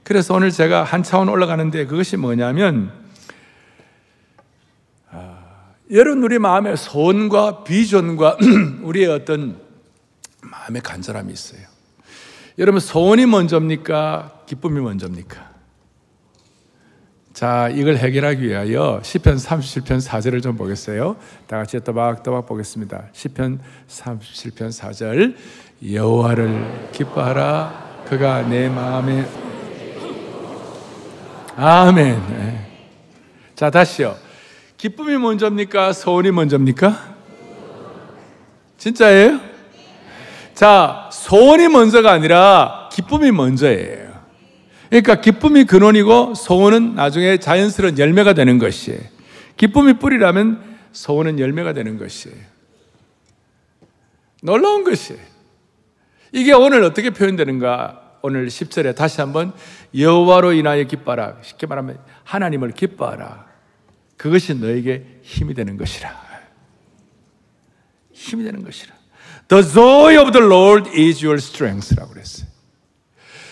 그래서 0.03 0.33
오늘 0.33 0.51
제가 0.51 0.83
한 0.83 1.03
차원 1.03 1.29
올라가는데 1.29 1.85
그것이 1.85 2.17
뭐냐면 2.17 2.91
아, 5.11 5.37
여러분 5.91 6.23
우리 6.23 6.39
마음의 6.39 6.75
소원과 6.75 7.63
비전과 7.63 8.37
우리의 8.81 9.07
어떤 9.07 9.61
마음의 10.41 10.81
간절함이 10.81 11.31
있어요. 11.31 11.72
여러분 12.59 12.79
소원이 12.79 13.25
먼저입니까? 13.25 14.43
기쁨이 14.45 14.79
먼저입니까? 14.79 15.53
자, 17.33 17.67
이걸 17.69 17.97
해결하기 17.97 18.47
위하여 18.47 18.99
시편 19.03 19.37
37편 19.37 20.07
4절을 20.07 20.43
좀 20.43 20.55
보겠어요. 20.55 21.15
다 21.47 21.57
같이 21.57 21.79
또박또박 21.79 22.45
보겠습니다. 22.45 23.05
시편 23.11 23.59
37편 23.87 24.69
4절 24.69 25.35
여호와를 25.91 26.89
기뻐하라 26.91 28.03
그가 28.07 28.43
내 28.43 28.69
마음에 28.69 29.25
아멘. 31.55 32.27
네. 32.29 32.71
자, 33.55 33.71
다시요. 33.71 34.15
기쁨이 34.77 35.17
먼저입니까? 35.17 35.93
소원이 35.93 36.31
먼저입니까? 36.31 37.15
진짜예요? 38.77 39.52
자, 40.63 41.09
소원이 41.11 41.67
먼저가 41.67 42.09
아니라 42.13 42.87
기쁨이 42.89 43.33
먼저예요. 43.33 44.13
그러니까 44.87 45.19
기쁨이 45.19 45.65
근원이고 45.65 46.35
소원은 46.35 46.95
나중에 46.95 47.35
자연스러운 47.37 47.99
열매가 47.99 48.31
되는 48.31 48.59
것이에요. 48.59 49.01
기쁨이 49.57 49.99
뿌리라면 49.99 50.77
소원은 50.93 51.39
열매가 51.39 51.73
되는 51.73 51.97
것이에요. 51.97 52.37
놀라운 54.41 54.85
것이에요. 54.85 55.19
이게 56.31 56.53
오늘 56.53 56.83
어떻게 56.83 57.09
표현되는가? 57.09 58.19
오늘 58.21 58.47
10절에 58.47 58.95
다시 58.95 59.19
한번 59.19 59.51
여호와로 59.97 60.53
인하여 60.53 60.85
기뻐하라. 60.85 61.39
쉽게 61.41 61.67
말하면 61.67 61.99
하나님을 62.23 62.71
기뻐하라. 62.71 63.47
그것이 64.15 64.53
너에게 64.53 65.19
힘이 65.23 65.55
되는 65.55 65.75
것이라. 65.75 66.09
힘이 68.13 68.45
되는 68.45 68.63
것이라. 68.63 69.02
The 69.53 69.61
joy 69.71 70.17
of 70.17 70.31
the 70.31 70.43
Lord 70.43 70.89
is 70.99 71.23
your 71.23 71.37
strength라고 71.37 72.13
그랬어요. 72.13 72.47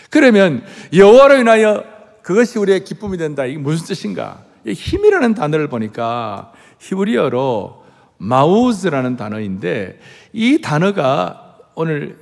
그러면 0.10 0.64
여호와로 0.92 1.38
인하여 1.38 1.84
그것이 2.24 2.58
우리의 2.58 2.84
기쁨이 2.86 3.20
된다. 3.20 3.46
이게 3.46 3.60
무슨 3.60 3.86
뜻인가? 3.86 4.44
힘이라는 4.66 5.36
단어를 5.36 5.68
보니까 5.68 6.54
히브리어로 6.80 7.84
마우즈라는 8.18 9.16
단어인데 9.16 10.00
이 10.34 10.60
단어가 10.60 11.58
오늘 11.76 12.18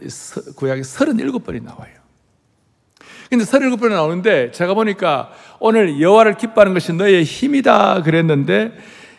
구약에 0.58 0.82
37번이 0.82 1.64
나와요. 1.64 1.94
근데 3.30 3.46
37번이 3.46 3.92
나오는데 3.92 4.52
제가 4.52 4.74
보니까 4.74 5.32
오늘 5.62 6.02
여호와를 6.02 6.36
기뻐하는 6.36 6.74
것이 6.74 6.92
너의 6.92 7.24
힘이다 7.24 8.02
그랬는데 8.04 8.74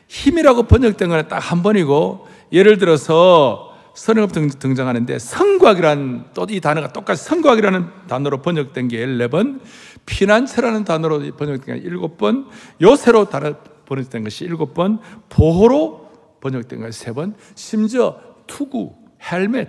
힘이라고 0.09 0.65
번역된 0.65 1.09
거는 1.09 1.29
딱 1.29 1.39
한 1.39 1.63
번이고 1.63 2.29
예를 2.53 2.77
들어서 2.77 3.70
선행업 4.01 4.33
등장하는데 4.33 5.19
성곽이라는 5.19 6.25
또이 6.33 6.61
단어가 6.61 6.91
똑같이 6.91 7.23
성곽이라는 7.23 7.87
단어로 8.09 8.41
번역된 8.41 8.89
게 8.89 9.05
11번, 9.05 9.61
피난처라는 10.07 10.85
단어로 10.85 11.37
번역된 11.37 11.83
게 11.83 11.91
7번, 11.91 12.47
요새로 12.81 13.29
단어 13.29 13.57
번역된 13.85 14.25
것이 14.25 14.49
7번, 14.49 15.01
보호로 15.29 16.11
번역된 16.41 16.81
것이 16.81 17.05
3번, 17.05 17.35
심지어 17.55 18.19
투구, 18.47 18.95
헬멧, 19.31 19.69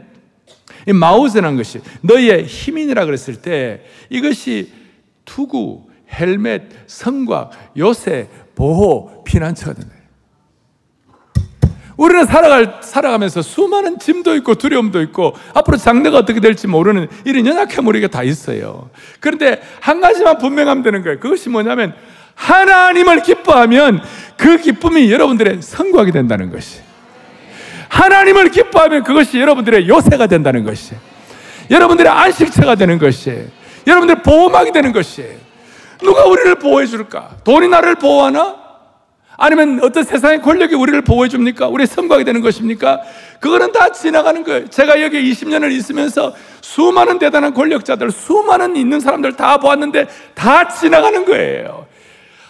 이 0.88 0.94
마우스라는 0.94 1.58
것이 1.58 1.82
너희의 2.00 2.46
힘이라 2.46 3.04
그랬을 3.04 3.42
때 3.42 3.84
이것이 4.10 4.72
투구, 5.26 5.90
헬멧, 6.10 6.70
성곽, 6.88 7.52
요새, 7.76 8.30
보호, 8.56 9.26
피난처가 9.26 9.74
된다. 9.74 10.01
우리는 12.02 12.26
살아갈, 12.26 12.80
살아가면서 12.82 13.44
수많은 13.44 14.00
짐도 14.00 14.36
있고 14.38 14.56
두려움도 14.56 15.04
있고 15.04 15.36
앞으로 15.54 15.78
장래가 15.78 16.18
어떻게 16.18 16.40
될지 16.40 16.66
모르는 16.66 17.08
이런 17.26 17.46
연약함 17.46 17.86
우리가 17.86 18.08
다 18.08 18.24
있어요. 18.24 18.90
그런데 19.20 19.62
한 19.80 20.02
가지만 20.02 20.40
분명하면 20.40 20.84
되는 20.84 21.04
거예요. 21.04 21.20
그것이 21.20 21.50
뭐냐면 21.50 21.94
하나님을 22.34 23.22
기뻐하면 23.22 24.02
그 24.36 24.58
기쁨이 24.58 25.12
여러분들의 25.12 25.62
성곽이 25.62 26.12
된다는 26.12 26.52
것이. 26.52 26.80
하나님을 27.90 28.50
기뻐하면 28.50 29.04
그것이 29.04 29.40
여러분들의 29.40 29.88
요새가 29.88 30.26
된다는 30.26 30.64
것이. 30.64 30.96
여러분들의 31.70 32.12
안식처가 32.12 32.74
되는 32.74 32.98
것이. 32.98 33.46
여러분들의 33.86 34.24
보호막이 34.24 34.72
되는 34.72 34.92
것이. 34.92 35.24
누가 36.02 36.26
우리를 36.26 36.56
보호해 36.56 36.88
줄까? 36.88 37.30
돈이 37.44 37.68
나를 37.68 37.94
보호하나? 37.94 38.61
아니면 39.42 39.80
어떤 39.82 40.04
세상의 40.04 40.40
권력이 40.44 40.76
우리를 40.76 41.02
보호해 41.02 41.28
줍니까? 41.28 41.68
우리 41.68 41.88
성곽이 41.88 42.24
되는 42.24 42.42
것입니까? 42.42 43.02
그거는 43.40 43.72
다 43.72 43.92
지나가는 43.92 44.44
거예요. 44.44 44.68
제가 44.68 45.02
여기 45.02 45.20
20년을 45.32 45.72
있으면서 45.72 46.36
수많은 46.62 47.18
대단한 47.18 47.52
권력자들, 47.56 48.12
수많은 48.12 48.76
있는 48.76 49.00
사람들 49.00 49.36
다 49.36 49.58
보았는데 49.58 50.08
다 50.36 50.68
지나가는 50.68 51.26
거예요. 51.26 51.88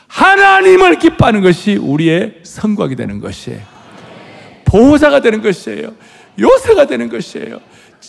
하나님을 0.08 1.00
기뻐하는 1.00 1.40
것이 1.42 1.78
우리의 1.78 2.42
성곽이 2.44 2.98
되는 2.98 3.22
것이에요. 3.22 3.62
보호자가 4.66 5.22
되는 5.22 5.42
것이에요. 5.42 5.96
요새가 6.38 6.88
되는 6.88 7.08
것이에요. 7.08 7.62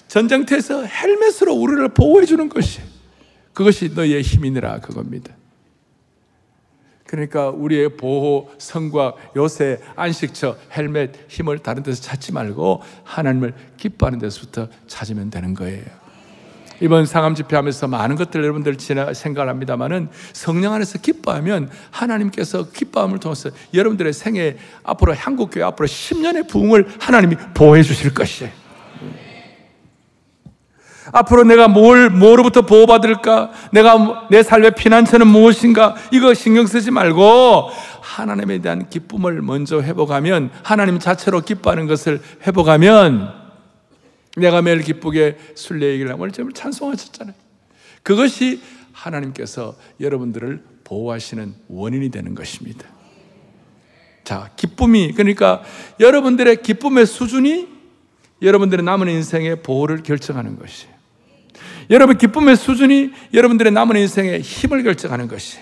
전쟁터에서 0.08 0.84
헬멧으로 0.86 1.54
우리를 1.54 1.86
보호해 1.90 2.26
주는 2.26 2.48
것이에요. 2.48 2.88
그것이 3.52 3.92
너의 3.94 4.22
힘이니라 4.22 4.80
그겁니다. 4.80 5.36
그러니까 7.12 7.50
우리의 7.50 7.98
보호, 7.98 8.50
성과, 8.56 9.12
요새, 9.36 9.78
안식처, 9.96 10.56
헬멧, 10.74 11.26
힘을 11.28 11.58
다른 11.58 11.82
데서 11.82 12.00
찾지 12.00 12.32
말고 12.32 12.80
하나님을 13.04 13.52
기뻐하는 13.76 14.18
데서부터 14.18 14.68
찾으면 14.86 15.28
되는 15.28 15.52
거예요. 15.52 15.84
이번 16.80 17.04
상암 17.04 17.34
집회하면서 17.34 17.88
많은 17.88 18.16
것들 18.16 18.42
여러분들 18.42 18.78
생각을 19.12 19.50
합니다만은 19.50 20.08
성령 20.32 20.72
안에서 20.72 21.00
기뻐하면 21.00 21.70
하나님께서 21.90 22.70
기뻐함을 22.70 23.20
통해서 23.20 23.50
여러분들의 23.74 24.14
생애 24.14 24.56
앞으로 24.82 25.12
한국교회 25.12 25.62
앞으로 25.64 25.86
10년의 25.86 26.48
부흥을 26.48 26.94
하나님이 26.98 27.36
보호해 27.52 27.82
주실 27.82 28.14
것이에요. 28.14 28.61
앞으로 31.12 31.44
내가 31.44 31.68
뭘, 31.68 32.10
뭐로부터 32.10 32.62
보호받을까? 32.62 33.50
내가 33.70 34.26
내 34.30 34.42
삶의 34.42 34.74
피난처는 34.74 35.26
무엇인가? 35.26 35.94
이거 36.10 36.34
신경 36.34 36.66
쓰지 36.66 36.90
말고 36.90 37.70
하나님에 38.00 38.58
대한 38.58 38.88
기쁨을 38.88 39.42
먼저 39.42 39.82
회복하면 39.82 40.50
하나님 40.62 40.98
자체로 40.98 41.42
기뻐하는 41.42 41.86
것을 41.86 42.20
회복하면 42.46 43.32
내가 44.36 44.62
매일 44.62 44.80
기쁘게 44.80 45.36
순례 45.54 45.92
얘기를 45.92 46.10
하면 46.12 46.30
오늘 46.34 46.52
찬송하셨잖아요. 46.52 47.34
그것이 48.02 48.62
하나님께서 48.92 49.76
여러분들을 50.00 50.62
보호하시는 50.84 51.54
원인이 51.68 52.10
되는 52.10 52.34
것입니다. 52.34 52.86
자, 54.24 54.50
기쁨이, 54.56 55.12
그러니까 55.12 55.62
여러분들의 56.00 56.62
기쁨의 56.62 57.06
수준이 57.06 57.68
여러분들의 58.40 58.84
남은 58.84 59.08
인생의 59.08 59.62
보호를 59.62 60.02
결정하는 60.02 60.58
것이에요. 60.58 61.01
여러분 61.90 62.18
기쁨의 62.18 62.56
수준이 62.56 63.12
여러분들의 63.32 63.72
남은 63.72 63.96
인생의 63.96 64.40
힘을 64.40 64.82
결정하는 64.82 65.28
것이. 65.28 65.58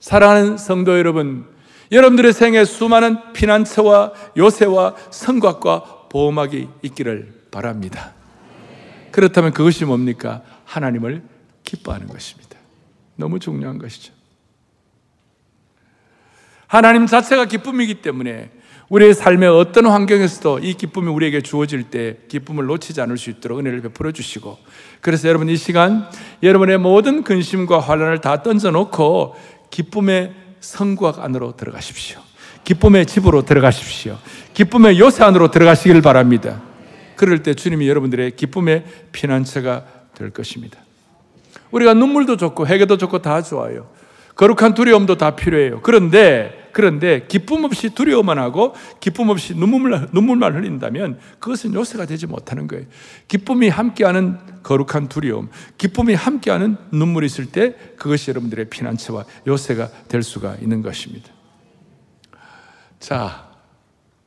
사랑하는 0.00 0.56
성도 0.56 0.98
여러분, 0.98 1.46
여러분들의 1.92 2.32
생에 2.32 2.64
수많은 2.64 3.32
피난처와 3.32 4.12
요새와 4.36 4.96
성곽과 5.10 6.08
보호막이 6.10 6.68
있기를 6.82 7.46
바랍니다. 7.50 8.14
그렇다면 9.10 9.52
그것이 9.52 9.84
뭡니까? 9.84 10.42
하나님을 10.64 11.22
기뻐하는 11.64 12.06
것입니다. 12.06 12.56
너무 13.16 13.38
중요한 13.38 13.78
것이죠. 13.78 14.12
하나님 16.66 17.06
자체가 17.06 17.46
기쁨이기 17.46 18.00
때문에 18.00 18.50
우리의 18.90 19.14
삶의 19.14 19.48
어떤 19.48 19.86
환경에서도 19.86 20.58
이 20.58 20.74
기쁨이 20.74 21.08
우리에게 21.08 21.42
주어질 21.42 21.84
때 21.84 22.16
기쁨을 22.26 22.66
놓치지 22.66 23.00
않을 23.00 23.18
수 23.18 23.30
있도록 23.30 23.60
은혜를 23.60 23.82
베풀어 23.82 24.10
주시고 24.10 24.58
그래서 25.00 25.28
여러분 25.28 25.48
이 25.48 25.56
시간 25.56 26.08
여러분의 26.42 26.78
모든 26.78 27.22
근심과 27.22 27.78
환란을 27.78 28.20
다 28.20 28.42
던져놓고 28.42 29.36
기쁨의 29.70 30.34
성곽 30.58 31.20
안으로 31.20 31.56
들어가십시오. 31.56 32.18
기쁨의 32.64 33.06
집으로 33.06 33.44
들어가십시오. 33.44 34.18
기쁨의 34.54 34.98
요새 34.98 35.22
안으로 35.22 35.52
들어가시기를 35.52 36.02
바랍니다. 36.02 36.60
그럴 37.14 37.44
때 37.44 37.54
주님이 37.54 37.88
여러분들의 37.88 38.34
기쁨의 38.34 38.84
피난처가 39.12 39.84
될 40.14 40.30
것입니다. 40.30 40.80
우리가 41.70 41.94
눈물도 41.94 42.36
좋고 42.36 42.66
해계도 42.66 42.98
좋고 42.98 43.22
다 43.22 43.40
좋아요. 43.40 43.88
거룩한 44.40 44.72
두려움도 44.72 45.18
다 45.18 45.36
필요해요. 45.36 45.82
그런데 45.82 46.70
그런데 46.72 47.26
기쁨 47.26 47.64
없이 47.64 47.90
두려워만 47.90 48.38
하고 48.38 48.74
기쁨 48.98 49.28
없이 49.28 49.54
눈물, 49.54 50.08
눈물만 50.12 50.54
흘린다면 50.54 51.18
그것은 51.38 51.74
요새가 51.74 52.06
되지 52.06 52.26
못하는 52.26 52.66
거예요. 52.66 52.86
기쁨이 53.28 53.68
함께하는 53.68 54.38
거룩한 54.62 55.08
두려움, 55.08 55.50
기쁨이 55.76 56.14
함께하는 56.14 56.78
눈물이 56.90 57.26
있을 57.26 57.52
때 57.52 57.74
그것이 57.98 58.30
여러분들의 58.30 58.70
피난처와 58.70 59.26
요새가 59.46 59.90
될 60.08 60.22
수가 60.22 60.54
있는 60.54 60.80
것입니다. 60.80 61.28
자, 62.98 63.50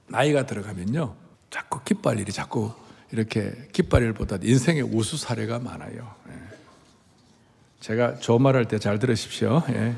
나이가 0.09 0.45
들어가면요. 0.45 1.15
자꾸 1.49 1.81
기뻐할 1.83 2.19
일이 2.19 2.31
자꾸 2.31 2.71
이렇게 3.11 3.51
기뻐할 3.71 4.05
일보다 4.05 4.37
인생의 4.43 4.83
우수 4.83 5.17
사례가 5.17 5.57
많아요. 5.57 6.13
예. 7.83 7.85
제가 7.85 8.15
저 8.21 8.39
말할 8.39 8.65
때 8.65 8.79
잘 8.79 8.97
들으십시오. 8.97 9.61
예. 9.69 9.93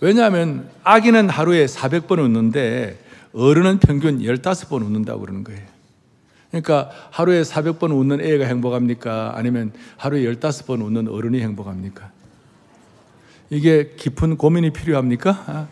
왜냐하면 0.00 0.68
아기는 0.82 1.28
하루에 1.28 1.66
400번 1.66 2.18
웃는데 2.18 2.98
어른은 3.32 3.78
평균 3.78 4.18
15번 4.18 4.82
웃는다고 4.84 5.20
그러는 5.20 5.44
거예요. 5.44 5.62
그러니까 6.50 6.90
하루에 7.10 7.42
400번 7.42 7.96
웃는 7.96 8.20
애가 8.20 8.44
행복합니까? 8.44 9.32
아니면 9.36 9.72
하루에 9.96 10.24
15번 10.24 10.84
웃는 10.84 11.08
어른이 11.08 11.40
행복합니까? 11.40 12.10
이게 13.48 13.94
깊은 13.96 14.36
고민이 14.36 14.70
필요합니까? 14.70 15.44
아. 15.46 15.68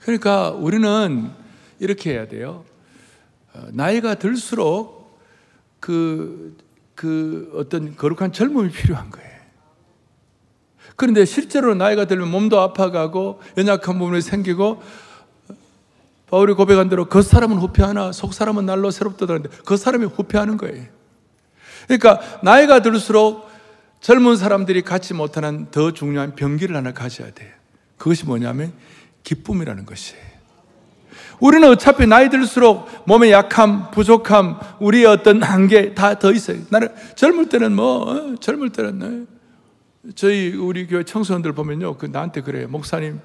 그러니까 0.00 0.50
우리는 0.50 1.30
이렇게 1.78 2.12
해야 2.12 2.28
돼요. 2.28 2.64
어, 3.54 3.66
나이가 3.72 4.14
들수록 4.16 5.18
그, 5.80 6.56
그 6.94 7.50
어떤 7.54 7.96
거룩한 7.96 8.32
젊음이 8.32 8.70
필요한 8.70 9.10
거예요. 9.10 9.32
그런데 10.96 11.24
실제로 11.24 11.74
나이가 11.74 12.04
들면 12.04 12.30
몸도 12.30 12.60
아파가고 12.60 13.40
연약한 13.56 13.98
부분이 13.98 14.20
생기고 14.20 14.82
바울이 16.30 16.54
고백한 16.54 16.88
대로 16.88 17.08
그 17.08 17.22
사람은 17.22 17.58
후패하나 17.58 18.12
속 18.12 18.32
사람은 18.32 18.66
날로 18.66 18.90
새롭다는데 18.90 19.50
그 19.64 19.76
사람이 19.76 20.06
후패하는 20.06 20.56
거예요. 20.56 20.86
그러니까 21.86 22.20
나이가 22.42 22.80
들수록 22.80 23.50
젊은 24.00 24.36
사람들이 24.36 24.82
갖지 24.82 25.14
못하는 25.14 25.70
더 25.70 25.92
중요한 25.92 26.34
병기를 26.34 26.74
하나 26.74 26.92
가져야 26.92 27.32
돼요. 27.32 27.52
그것이 27.96 28.24
뭐냐면 28.26 28.72
기쁨이라는 29.22 29.86
것이에요. 29.86 30.31
우리는 31.42 31.68
어차피 31.68 32.06
나이 32.06 32.30
들수록 32.30 32.88
몸의 33.04 33.32
약함, 33.32 33.90
부족함, 33.90 34.60
우리의 34.78 35.06
어떤 35.06 35.42
한계 35.42 35.92
다 35.92 36.14
더 36.14 36.30
있어요. 36.32 36.58
나는 36.68 36.88
젊을 37.16 37.48
때는 37.48 37.74
뭐, 37.74 38.08
어, 38.08 38.34
젊을 38.38 38.70
때는 38.70 39.26
저희 40.14 40.54
우리 40.54 40.86
교회 40.86 41.02
청소년들 41.02 41.52
보면요. 41.52 41.96
그 41.98 42.06
나한테 42.06 42.42
그래. 42.42 42.66
목사님, 42.66 43.18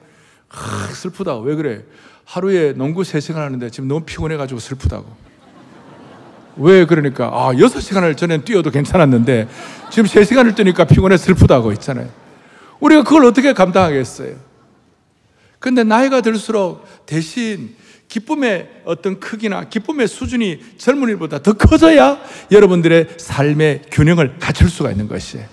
하, 0.47 0.87
슬프다. 0.87 1.37
왜 1.37 1.53
그래? 1.53 1.83
하루에 2.25 2.73
농구 2.73 3.03
3시간 3.03 3.35
하는데 3.35 3.69
지금 3.69 3.87
너무 3.87 4.01
피곤해가지고 4.01 4.59
슬프다고. 4.59 5.05
왜 6.57 6.85
그러니까, 6.87 7.27
아, 7.27 7.51
6시간을 7.53 8.17
전엔 8.17 8.45
뛰어도 8.45 8.71
괜찮았는데 8.71 9.47
지금 9.91 10.09
3시간을 10.09 10.55
뛰니까 10.55 10.85
피곤해 10.85 11.17
슬프다고 11.17 11.71
있잖아요. 11.73 12.09
우리가 12.79 13.03
그걸 13.03 13.25
어떻게 13.25 13.53
감당하겠어요? 13.53 14.37
근데 15.59 15.83
나이가 15.83 16.21
들수록 16.21 16.83
대신 17.05 17.75
기쁨의 18.07 18.81
어떤 18.85 19.19
크기나 19.19 19.65
기쁨의 19.65 20.07
수준이 20.07 20.77
젊은이보다 20.77 21.39
더 21.43 21.53
커져야 21.53 22.19
여러분들의 22.51 23.07
삶의 23.17 23.83
균형을 23.91 24.39
갖출 24.39 24.69
수가 24.69 24.91
있는 24.91 25.07
것이에요. 25.07 25.45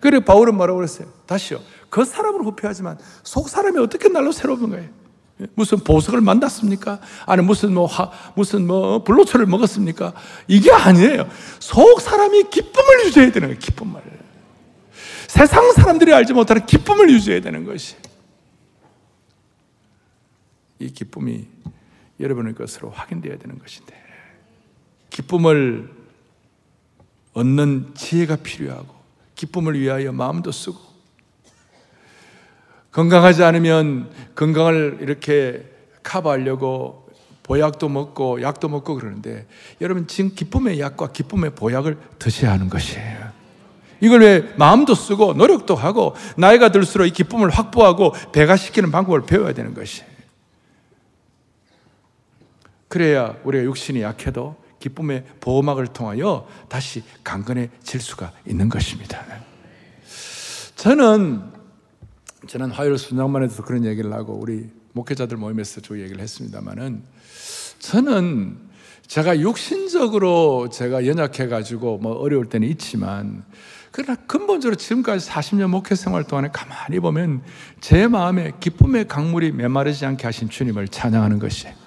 그리고 0.00 0.24
바울은 0.24 0.54
뭐라고 0.54 0.78
그랬어요? 0.78 1.08
다시요. 1.26 1.60
그 1.90 2.04
사람을 2.04 2.40
후회하지만 2.42 2.98
속 3.22 3.48
사람이 3.48 3.78
어떻게 3.78 4.08
날로 4.08 4.32
새로운 4.32 4.70
거예요? 4.70 4.88
무슨 5.54 5.78
보석을 5.78 6.20
만났습니까? 6.20 7.00
아니 7.26 7.42
무슨 7.42 7.72
뭐 7.72 7.86
화, 7.86 8.10
무슨 8.34 8.66
뭐 8.66 9.02
불로초를 9.04 9.46
먹었습니까? 9.46 10.12
이게 10.48 10.70
아니에요. 10.70 11.28
속 11.58 12.00
사람이 12.00 12.44
기쁨을 12.50 13.06
유지해야 13.06 13.32
되는 13.32 13.48
거예요. 13.48 13.58
기쁨을. 13.58 14.00
세상 15.28 15.72
사람들이 15.72 16.12
알지 16.12 16.32
못하는 16.32 16.66
기쁨을 16.66 17.10
유지해야 17.10 17.40
되는 17.40 17.64
것이. 17.64 17.96
이 20.80 20.90
기쁨이 20.90 21.46
여러분의 22.18 22.54
것으로 22.54 22.90
확인되어야 22.90 23.38
되는 23.38 23.58
것인데 23.58 23.94
기쁨을 25.10 25.90
얻는 27.34 27.92
지혜가 27.94 28.36
필요하고 28.36 28.94
기쁨을 29.36 29.78
위하여 29.78 30.10
마음도 30.12 30.50
쓰고 30.50 30.78
건강하지 32.90 33.44
않으면 33.44 34.10
건강을 34.34 34.98
이렇게 35.00 35.64
커버하려고 36.02 37.08
보약도 37.42 37.88
먹고 37.88 38.42
약도 38.42 38.68
먹고 38.68 38.96
그러는데 38.96 39.46
여러분 39.80 40.06
지금 40.06 40.34
기쁨의 40.34 40.80
약과 40.80 41.12
기쁨의 41.12 41.54
보약을 41.54 41.98
드셔야 42.18 42.52
하는 42.52 42.68
것이에요. 42.68 43.30
이걸 44.00 44.20
왜 44.22 44.54
마음도 44.56 44.94
쓰고 44.94 45.34
노력도 45.34 45.74
하고 45.74 46.14
나이가 46.36 46.70
들수록 46.70 47.06
이 47.06 47.10
기쁨을 47.10 47.50
확보하고 47.50 48.14
배가 48.32 48.56
시키는 48.56 48.90
방법을 48.90 49.22
배워야 49.22 49.52
되는 49.52 49.74
것이에요. 49.74 50.09
그래야 52.90 53.36
우리가 53.44 53.62
육신이 53.64 54.02
약해도 54.02 54.56
기쁨의 54.80 55.24
보호막을 55.40 55.86
통하여 55.86 56.48
다시 56.68 57.04
강건해질 57.22 58.00
수가 58.00 58.32
있는 58.44 58.68
것입니다. 58.68 59.24
저는 60.74 61.40
저는 62.48 62.72
화요일 62.72 62.98
순장만 62.98 63.44
해도 63.44 63.62
그런 63.62 63.84
얘기를 63.84 64.12
하고 64.12 64.34
우리 64.34 64.68
목회자들 64.92 65.36
모임에서 65.36 65.80
저 65.82 66.00
얘기를 66.00 66.20
했습니다만은 66.20 67.04
저는 67.78 68.58
제가 69.06 69.38
육신적으로 69.38 70.68
제가 70.68 71.06
연약해 71.06 71.46
가지고 71.46 71.98
뭐 71.98 72.14
어려울 72.14 72.48
때는 72.48 72.66
있지만 72.70 73.44
그러나 73.92 74.16
근본적으로 74.26 74.74
지금까지 74.74 75.28
40년 75.28 75.68
목회 75.68 75.94
생활 75.94 76.24
동안에 76.24 76.48
가만히 76.52 76.98
보면 76.98 77.42
제 77.80 78.08
마음에 78.08 78.50
기쁨의 78.58 79.06
강물이 79.06 79.52
메마르지 79.52 80.06
않게 80.06 80.24
하신 80.26 80.48
주님을 80.48 80.88
찬양하는 80.88 81.38
것이에요. 81.38 81.79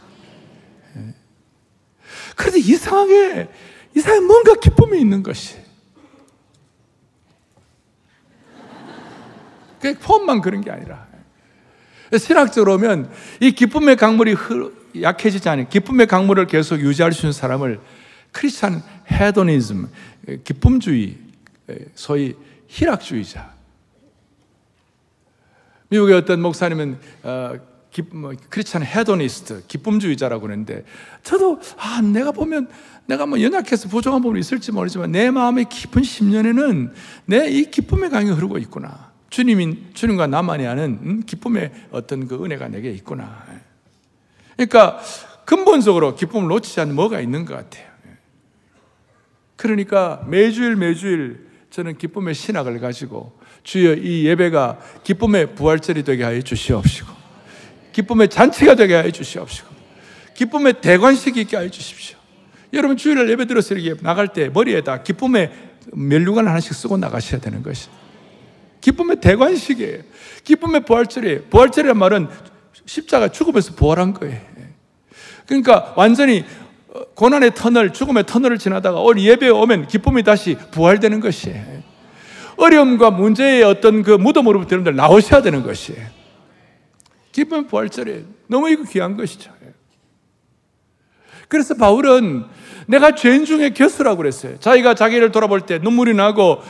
그런데 2.35 2.59
이상하게, 2.59 3.49
이상하게 3.95 4.25
뭔가 4.25 4.55
기쁨이 4.55 4.99
있는 4.99 5.23
것이. 5.23 5.55
그 9.79 9.97
폼만 9.99 10.41
그런 10.41 10.61
게 10.61 10.71
아니라. 10.71 11.07
신학적으로 12.17 12.77
보면 12.77 13.11
이 13.39 13.51
기쁨의 13.51 13.95
강물이 13.95 14.35
약해지지 15.01 15.49
않은 15.49 15.69
기쁨의 15.69 16.07
강물을 16.07 16.45
계속 16.47 16.79
유지할 16.79 17.11
수 17.11 17.21
있는 17.25 17.33
사람을 17.33 17.81
크리스찬 18.31 18.83
헤도니즘, 19.11 19.89
기쁨주의, 20.43 21.17
소위 21.95 22.35
희락주의자. 22.67 23.53
미국의 25.89 26.15
어떤 26.15 26.41
목사님은 26.41 26.99
어, 28.01 28.05
뭐, 28.15 28.33
크리스찬 28.49 28.83
헤도니스트, 28.83 29.63
기쁨주의자라고 29.67 30.41
그러는데 30.41 30.83
저도 31.23 31.59
아 31.77 32.01
내가 32.01 32.31
보면 32.31 32.67
내가 33.05 33.25
뭐 33.25 33.41
연약해서 33.41 33.89
부족한 33.89 34.21
부분이 34.21 34.39
있을지 34.39 34.71
모르지만 34.71 35.11
내 35.11 35.29
마음의 35.29 35.65
깊은 35.69 36.03
심년에는 36.03 36.93
내 37.25 37.49
이 37.49 37.69
기쁨의 37.69 38.09
강이 38.09 38.31
흐르고 38.31 38.57
있구나. 38.57 39.11
주님인 39.29 39.91
주님과 39.93 40.27
나만이 40.27 40.65
아는 40.67 40.99
음, 41.03 41.23
기쁨의 41.25 41.71
어떤 41.91 42.27
그 42.27 42.43
은혜가 42.43 42.67
내게 42.69 42.91
있구나. 42.91 43.45
그러니까 44.55 44.99
근본적으로 45.45 46.15
기쁨을 46.15 46.47
놓치지 46.47 46.79
않는 46.81 46.95
뭐가 46.95 47.19
있는 47.19 47.45
것 47.45 47.55
같아요. 47.55 47.91
그러니까 49.55 50.23
매주일 50.27 50.75
매주일 50.75 51.47
저는 51.69 51.97
기쁨의 51.97 52.33
신학을 52.33 52.79
가지고 52.79 53.39
주여 53.63 53.95
이 53.95 54.25
예배가 54.25 54.79
기쁨의 55.03 55.55
부활절이 55.55 56.03
되게 56.03 56.23
하여 56.23 56.41
주시옵시고 56.41 57.22
기쁨의 57.93 58.27
잔치가 58.29 58.75
되게 58.75 58.95
하여 58.95 59.09
주시옵시고 59.09 59.69
기쁨의 60.33 60.81
대관식이 60.81 61.39
있게 61.41 61.55
하여 61.55 61.69
주십시오. 61.69 62.17
여러분 62.73 62.97
주일날 62.97 63.29
예배 63.29 63.45
들어서 63.45 63.75
이렇게 63.75 64.01
나갈 64.01 64.29
때 64.29 64.49
머리에다 64.49 65.03
기쁨의 65.03 65.51
멜류관 65.93 66.47
하나씩 66.47 66.73
쓰고 66.73 66.97
나가셔야 66.97 67.39
되는 67.39 67.61
것이 67.61 67.87
기쁨의 68.81 69.21
대관식이에요. 69.21 69.99
기쁨의 70.43 70.85
부활절이에요. 70.85 71.43
부활절이란 71.49 71.97
말은 71.97 72.27
십자가 72.85 73.29
죽음에서 73.29 73.75
부활한 73.75 74.13
거예요. 74.13 74.41
그러니까 75.45 75.93
완전히 75.95 76.43
고난의 77.15 77.55
터널, 77.55 77.93
죽음의 77.93 78.25
터널을 78.25 78.57
지나다가 78.57 78.99
오늘 78.99 79.23
예배에 79.23 79.49
오면 79.49 79.87
기쁨이 79.87 80.23
다시 80.23 80.57
부활되는 80.71 81.19
것이에요. 81.19 81.83
어려움과 82.57 83.11
문제의 83.11 83.63
어떤 83.63 84.03
그 84.03 84.11
무덤으로부터 84.11 84.75
여러분들 84.75 84.95
나오셔야 84.95 85.41
되는 85.41 85.63
것이에요. 85.63 86.22
기쁨 87.33 87.67
부활절에 87.67 88.23
너무 88.47 88.69
이거 88.69 88.83
귀한 88.83 89.17
것이죠. 89.17 89.51
그래서 91.49 91.75
바울은 91.75 92.45
내가 92.87 93.15
죄인 93.15 93.45
중에 93.45 93.71
교수라고 93.71 94.17
그랬어요. 94.17 94.59
자기가 94.59 94.93
자기를 94.95 95.31
돌아볼 95.31 95.61
때 95.61 95.77
눈물이 95.77 96.13
나고 96.13 96.61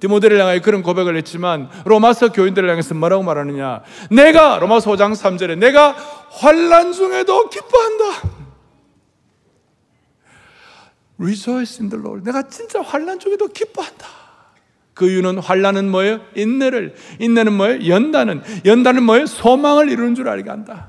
디모데를 0.00 0.38
향하여 0.38 0.60
그런 0.60 0.82
고백을 0.82 1.16
했지만 1.16 1.70
로마서 1.84 2.32
교인들을 2.32 2.68
향해서 2.68 2.94
뭐라고 2.94 3.22
말하느냐? 3.22 3.82
내가 4.10 4.58
로마서 4.58 4.92
5장 4.92 5.12
3절에 5.12 5.58
내가 5.58 5.92
환란 6.30 6.92
중에도 6.92 7.48
기뻐한다. 7.48 8.04
Rejoice 11.18 11.80
in 11.80 11.90
the 11.90 12.00
Lord. 12.02 12.24
내가 12.24 12.42
진짜 12.48 12.82
환란 12.82 13.18
중에도 13.18 13.48
기뻐한다. 13.48 14.25
그 14.96 15.10
이유는 15.10 15.38
환란은 15.38 15.90
뭐예요? 15.90 16.20
인내를 16.34 16.94
인내는 17.18 17.52
뭐예요? 17.52 17.86
연단은 17.86 18.42
연단은 18.64 19.02
뭐예요? 19.02 19.26
소망을 19.26 19.90
이루는 19.90 20.14
줄 20.14 20.26
알게 20.26 20.48
한다. 20.48 20.88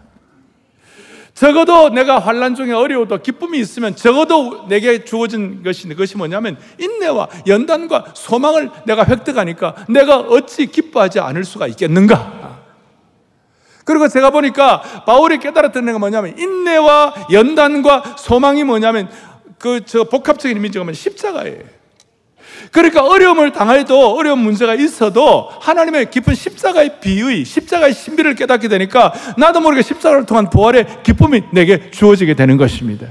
적어도 1.33 1.89
내가 1.89 2.17
환란 2.17 2.55
중에 2.55 2.71
어려워도 2.71 3.21
기쁨이 3.21 3.59
있으면 3.59 3.97
적어도 3.97 4.65
내게 4.69 5.03
주어진 5.03 5.61
것이 5.61 5.89
그것이 5.89 6.15
뭐냐면 6.15 6.57
인내와 6.79 7.27
연단과 7.45 8.13
소망을 8.15 8.71
내가 8.85 9.03
획득하니까 9.05 9.85
내가 9.89 10.19
어찌 10.19 10.67
기뻐하지 10.67 11.19
않을 11.19 11.43
수가 11.43 11.67
있겠는가? 11.67 12.61
그리고 13.83 14.07
제가 14.07 14.29
보니까 14.29 14.81
바울이 15.05 15.37
깨달았던 15.39 15.83
내가 15.83 15.99
뭐냐면 15.99 16.39
인내와 16.39 17.27
연단과 17.33 18.15
소망이 18.17 18.63
뭐냐면 18.63 19.09
그 19.59 19.81
저 19.85 20.05
복합적인 20.05 20.61
뭐 20.61 20.93
십자가예요. 20.93 21.76
그러니까 22.71 23.05
어려움을 23.05 23.51
당해도 23.51 24.15
어려운 24.15 24.39
문제가 24.39 24.75
있어도 24.75 25.49
하나님의 25.61 26.09
깊은 26.11 26.35
십자가의 26.35 26.99
비의, 26.99 27.45
십자가의 27.45 27.93
신비를 27.93 28.35
깨닫게 28.35 28.67
되니까 28.67 29.13
나도 29.37 29.61
모르게 29.61 29.81
십자가를 29.81 30.25
통한 30.25 30.49
부활의 30.49 31.03
기쁨이 31.03 31.43
내게 31.51 31.91
주어지게 31.91 32.33
되는 32.35 32.57
것입니다. 32.57 33.07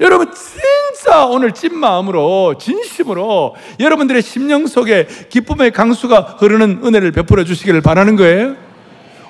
여러분 0.00 0.30
진짜 0.32 1.24
오늘 1.26 1.52
찐 1.52 1.74
마음으로 1.74 2.56
진심으로 2.58 3.56
여러분들의 3.80 4.20
심령 4.22 4.66
속에 4.66 5.06
기쁨의 5.30 5.70
강수가 5.70 6.36
흐르는 6.38 6.80
은혜를 6.84 7.12
베풀어 7.12 7.44
주시기를 7.44 7.80
바라는 7.80 8.16
거예요. 8.16 8.65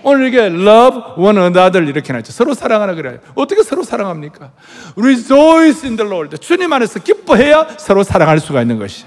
오늘 0.09 0.29
이게 0.29 0.39
love 0.39 1.01
one 1.17 1.37
another 1.37 1.85
이렇게 1.85 2.13
나죠. 2.13 2.31
서로 2.31 2.55
사랑하라 2.55 2.95
그래요. 2.95 3.19
어떻게 3.35 3.65
서로 3.65 3.83
사랑합니까? 3.83 4.53
Rejoice 4.97 5.85
in 5.85 5.97
the 5.97 6.09
Lord. 6.09 6.39
주님 6.39 6.73
안에서 6.73 7.01
기뻐해야 7.01 7.77
서로 7.77 8.05
사랑할 8.05 8.39
수가 8.39 8.63
있는 8.63 8.79
것이. 8.79 9.05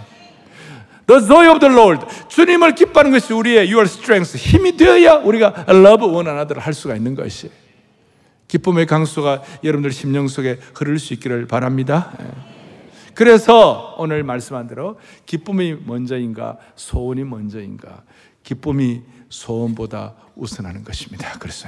The 1.08 1.26
joy 1.26 1.48
of 1.52 1.60
the 1.62 1.74
Lord. 1.74 2.06
주님을 2.28 2.76
기뻐하는 2.76 3.12
것이 3.12 3.32
우리의 3.32 3.72
your 3.72 3.84
strength. 3.84 4.38
힘이 4.38 4.76
되어야 4.76 5.20
우리가 5.20 5.68
love 5.70 6.06
one 6.06 6.28
another 6.28 6.60
할 6.60 6.74
수가 6.74 6.98
있는 6.98 7.16
것이. 7.16 7.50
기쁨의 8.50 8.86
강수가 8.86 9.42
여러분들 9.64 9.94
심령 9.94 10.28
속에 10.28 10.60
흐를 10.76 11.00
수 11.00 11.14
있기를 11.14 11.48
바랍니다. 11.48 12.12
예. 12.20 12.26
그래서 13.14 13.96
오늘 13.98 14.24
말씀한 14.24 14.68
대로 14.68 15.00
기쁨이 15.26 15.78
먼저인가 15.86 16.58
소원이 16.76 17.24
먼저인가 17.24 18.04
기쁨이 18.44 19.02
소원보다 19.30 20.16
우선하는 20.36 20.84
것입니다. 20.84 21.38
그래서 21.40 21.68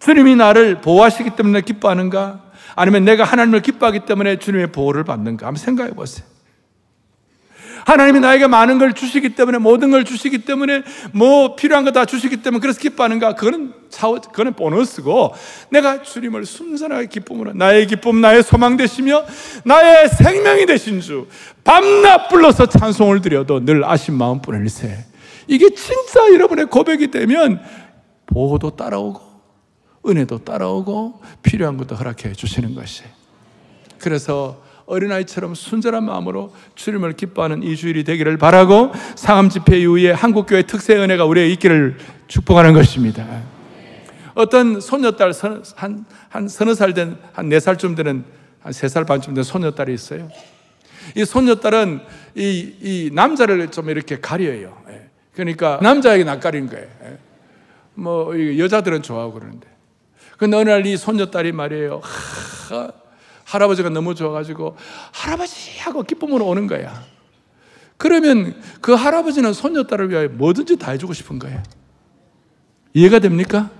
주님이 0.00 0.36
나를 0.36 0.80
보호하시기 0.80 1.30
때문에 1.30 1.60
기뻐하는가? 1.62 2.44
아니면 2.76 3.04
내가 3.04 3.24
하나님을 3.24 3.62
기뻐하기 3.62 4.06
때문에 4.06 4.38
주님의 4.38 4.72
보호를 4.72 5.04
받는가? 5.04 5.46
한번 5.46 5.62
생각해 5.62 5.92
보세요. 5.92 6.26
하나님이 7.88 8.20
나에게 8.20 8.46
많은 8.48 8.78
걸 8.78 8.92
주시기 8.92 9.30
때문에 9.30 9.56
모든 9.56 9.90
걸 9.90 10.04
주시기 10.04 10.44
때문에 10.44 10.82
뭐 11.12 11.56
필요한 11.56 11.84
거 11.84 11.90
다 11.90 12.04
주시기 12.04 12.42
때문에 12.42 12.60
그래서 12.60 12.78
기뻐하는가? 12.80 13.34
그거는 13.34 13.72
차원, 13.88 14.20
그거는 14.20 14.52
보너스고 14.52 15.32
내가 15.70 16.02
주님을 16.02 16.44
순전하게 16.44 17.06
기쁨으로 17.06 17.54
나의 17.54 17.86
기쁨, 17.86 18.20
나의 18.20 18.42
소망 18.42 18.76
되시며 18.76 19.24
나의 19.64 20.10
생명이 20.10 20.66
되신 20.66 21.00
주 21.00 21.28
밤낮 21.64 22.28
불러서 22.28 22.66
찬송을 22.66 23.22
드려도 23.22 23.64
늘 23.64 23.82
아신 23.86 24.18
마음 24.18 24.42
뿐일세. 24.42 25.06
이게 25.46 25.70
진짜 25.74 26.30
여러분의 26.34 26.66
고백이 26.66 27.10
되면 27.10 27.58
보호도 28.26 28.76
따라오고 28.76 29.20
은혜도 30.06 30.44
따라오고 30.44 31.22
필요한 31.42 31.78
것도 31.78 31.94
허락해 31.94 32.34
주시는 32.34 32.74
것이. 32.74 33.04
그래서 33.98 34.67
어린아이처럼 34.88 35.54
순전한 35.54 36.04
마음으로 36.04 36.52
주님을 36.74 37.12
기뻐하는 37.12 37.62
이 37.62 37.76
주일이 37.76 38.04
되기를 38.04 38.38
바라고 38.38 38.92
상암 39.16 39.50
집회 39.50 39.78
이후에 39.78 40.10
한국교회 40.10 40.62
특세 40.62 40.96
은혜가 40.96 41.24
우리에게 41.26 41.52
있기를 41.52 41.98
축복하는 42.26 42.72
것입니다. 42.72 43.26
어떤 44.34 44.80
손녀딸 44.80 45.32
한, 45.76 46.04
한 46.28 46.48
서너 46.48 46.74
살 46.74 46.94
된, 46.94 47.16
한 47.32 47.48
네 47.48 47.60
살쯤 47.60 47.94
되는, 47.94 48.24
한 48.60 48.72
세 48.72 48.88
살 48.88 49.04
반쯤 49.04 49.34
된 49.34 49.44
손녀딸이 49.44 49.92
있어요. 49.92 50.28
이 51.16 51.24
손녀딸은 51.24 52.00
이, 52.36 52.74
이 52.80 53.10
남자를 53.12 53.68
좀 53.70 53.88
이렇게 53.90 54.20
가려요. 54.20 54.76
예. 54.90 55.08
그러니까 55.34 55.78
남자에게 55.82 56.24
낯가린 56.24 56.68
거예요. 56.68 56.86
예. 57.04 57.18
뭐, 57.94 58.32
여자들은 58.58 59.02
좋아하고 59.02 59.32
그러는데. 59.34 59.66
근데 60.36 60.56
어느 60.56 60.68
날이 60.70 60.96
손녀딸이 60.96 61.52
말이에요. 61.52 62.00
하, 62.70 62.92
할아버지가 63.48 63.88
너무 63.88 64.14
좋아가지고 64.14 64.76
할아버지 65.12 65.78
하고 65.80 66.02
기쁨으로 66.02 66.46
오는 66.46 66.66
거야. 66.66 67.02
그러면 67.96 68.54
그 68.80 68.92
할아버지는 68.92 69.52
손녀딸을 69.54 70.10
위하여 70.10 70.28
뭐든지 70.28 70.76
다 70.76 70.92
해주고 70.92 71.14
싶은 71.14 71.38
거예요. 71.38 71.62
이해가 72.92 73.18
됩니까? 73.20 73.70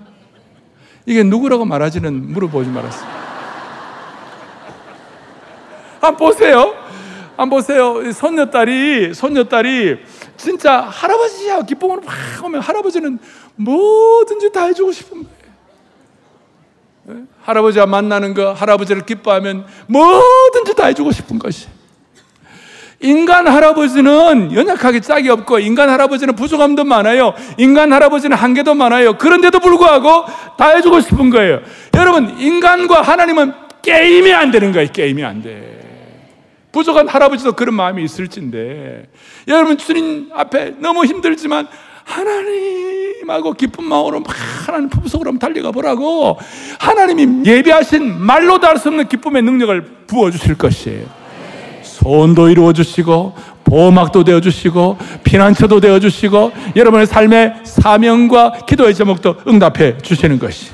이게 1.04 1.22
누구라고 1.22 1.66
말하지는 1.66 2.32
물어보지 2.32 2.70
말았어요. 2.70 3.08
한 6.00 6.16
보세요. 6.16 6.74
한 7.36 7.50
보세요. 7.50 8.10
손녀딸이, 8.12 9.12
손녀딸이 9.14 9.98
진짜 10.36 10.80
할아버지야 10.80 11.62
기쁨으로 11.62 12.00
막 12.00 12.14
오면 12.42 12.60
할아버지는 12.60 13.18
뭐든지 13.56 14.50
다 14.50 14.64
해주고 14.64 14.92
싶은 14.92 15.24
거예요. 15.24 15.37
할아버지와 17.42 17.86
만나는 17.86 18.34
거, 18.34 18.52
할아버지를 18.52 19.06
기뻐하면 19.06 19.66
뭐든지 19.86 20.74
다 20.74 20.86
해주고 20.86 21.12
싶은 21.12 21.38
것이. 21.38 21.66
인간 23.00 23.46
할아버지는 23.46 24.52
연약하게 24.52 25.00
짝이 25.00 25.28
없고, 25.28 25.60
인간 25.60 25.88
할아버지는 25.88 26.34
부족함도 26.34 26.84
많아요. 26.84 27.32
인간 27.56 27.92
할아버지는 27.92 28.36
한계도 28.36 28.74
많아요. 28.74 29.16
그런데도 29.18 29.60
불구하고 29.60 30.24
다 30.56 30.70
해주고 30.70 31.00
싶은 31.00 31.30
거예요. 31.30 31.60
여러분, 31.94 32.38
인간과 32.38 33.02
하나님은 33.02 33.52
게임이 33.82 34.32
안 34.32 34.50
되는 34.50 34.72
거예요. 34.72 34.88
게임이 34.92 35.24
안 35.24 35.42
돼. 35.42 35.78
부족한 36.72 37.06
할아버지도 37.08 37.52
그런 37.52 37.74
마음이 37.74 38.02
있을진데, 38.02 39.06
여러분, 39.46 39.78
주님 39.78 40.30
앞에 40.34 40.74
너무 40.78 41.04
힘들지만, 41.04 41.68
하나님하고 42.08 43.52
기쁜 43.52 43.84
마음으로 43.84 44.20
막 44.20 44.34
하나님 44.66 44.88
품속으로 44.88 45.38
달려가 45.38 45.70
보라고 45.70 46.38
하나님이 46.78 47.46
예비하신 47.46 48.18
말로도 48.18 48.66
할수 48.66 48.88
없는 48.88 49.08
기쁨의 49.08 49.42
능력을 49.42 50.06
부어주실 50.06 50.56
것이에요. 50.56 51.06
소원도 51.82 52.48
이루어 52.48 52.72
주시고 52.72 53.34
보호막도 53.64 54.24
되어 54.24 54.40
주시고 54.40 54.96
피난처도 55.24 55.80
되어 55.80 56.00
주시고 56.00 56.52
여러분의 56.74 57.06
삶의 57.06 57.60
사명과 57.64 58.64
기도의 58.66 58.94
제목도 58.94 59.42
응답해 59.46 59.98
주시는 59.98 60.38
것이. 60.38 60.72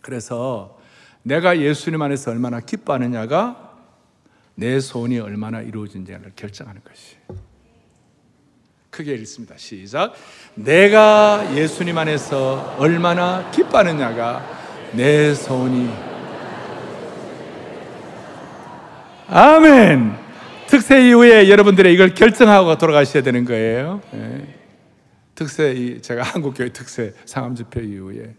그래서 0.00 0.78
내가 1.22 1.58
예수님 1.58 2.00
안에서 2.00 2.30
얼마나 2.30 2.60
기뻐하느냐가 2.60 3.70
내 4.54 4.78
소원이 4.78 5.18
얼마나 5.18 5.60
이루어진지를 5.60 6.32
결정하는 6.36 6.80
것이. 6.84 7.16
크게 8.92 9.14
읽습니다. 9.14 9.54
시작. 9.56 10.12
내가 10.54 11.48
예수님 11.56 11.96
안에서 11.96 12.76
얼마나 12.78 13.50
기뻐하느냐가 13.50 14.44
내 14.92 15.34
소원이. 15.34 15.90
아멘. 19.28 20.14
특세 20.66 21.08
이후에 21.08 21.48
여러분들의 21.48 21.90
이걸 21.94 22.14
결정하고 22.14 22.76
돌아가셔야 22.76 23.22
되는 23.22 23.46
거예요. 23.46 24.02
네. 24.12 24.58
특세, 25.34 25.98
제가 26.02 26.22
한국교회 26.22 26.68
특세 26.74 27.14
상암 27.24 27.54
집회 27.54 27.82
이후에 27.82 28.34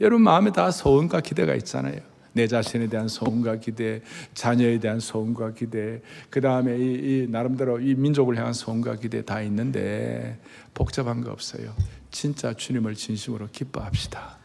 여러분 0.00 0.22
마음에 0.22 0.52
다 0.52 0.70
소원과 0.70 1.20
기대가 1.20 1.56
있잖아요. 1.56 1.98
내 2.36 2.46
자신에 2.46 2.86
대한 2.88 3.08
소원과 3.08 3.56
기대, 3.60 4.02
자녀에 4.34 4.78
대한 4.78 5.00
소원과 5.00 5.54
기대, 5.54 6.02
그 6.28 6.42
다음에 6.42 6.76
이, 6.76 6.82
이, 6.82 7.26
나름대로 7.30 7.80
이 7.80 7.94
민족을 7.94 8.36
향한 8.36 8.52
소원과 8.52 8.96
기대 8.96 9.24
다 9.24 9.40
있는데 9.40 10.38
복잡한 10.74 11.22
거 11.22 11.30
없어요. 11.32 11.74
진짜 12.10 12.52
주님을 12.52 12.94
진심으로 12.94 13.48
기뻐합시다. 13.50 14.36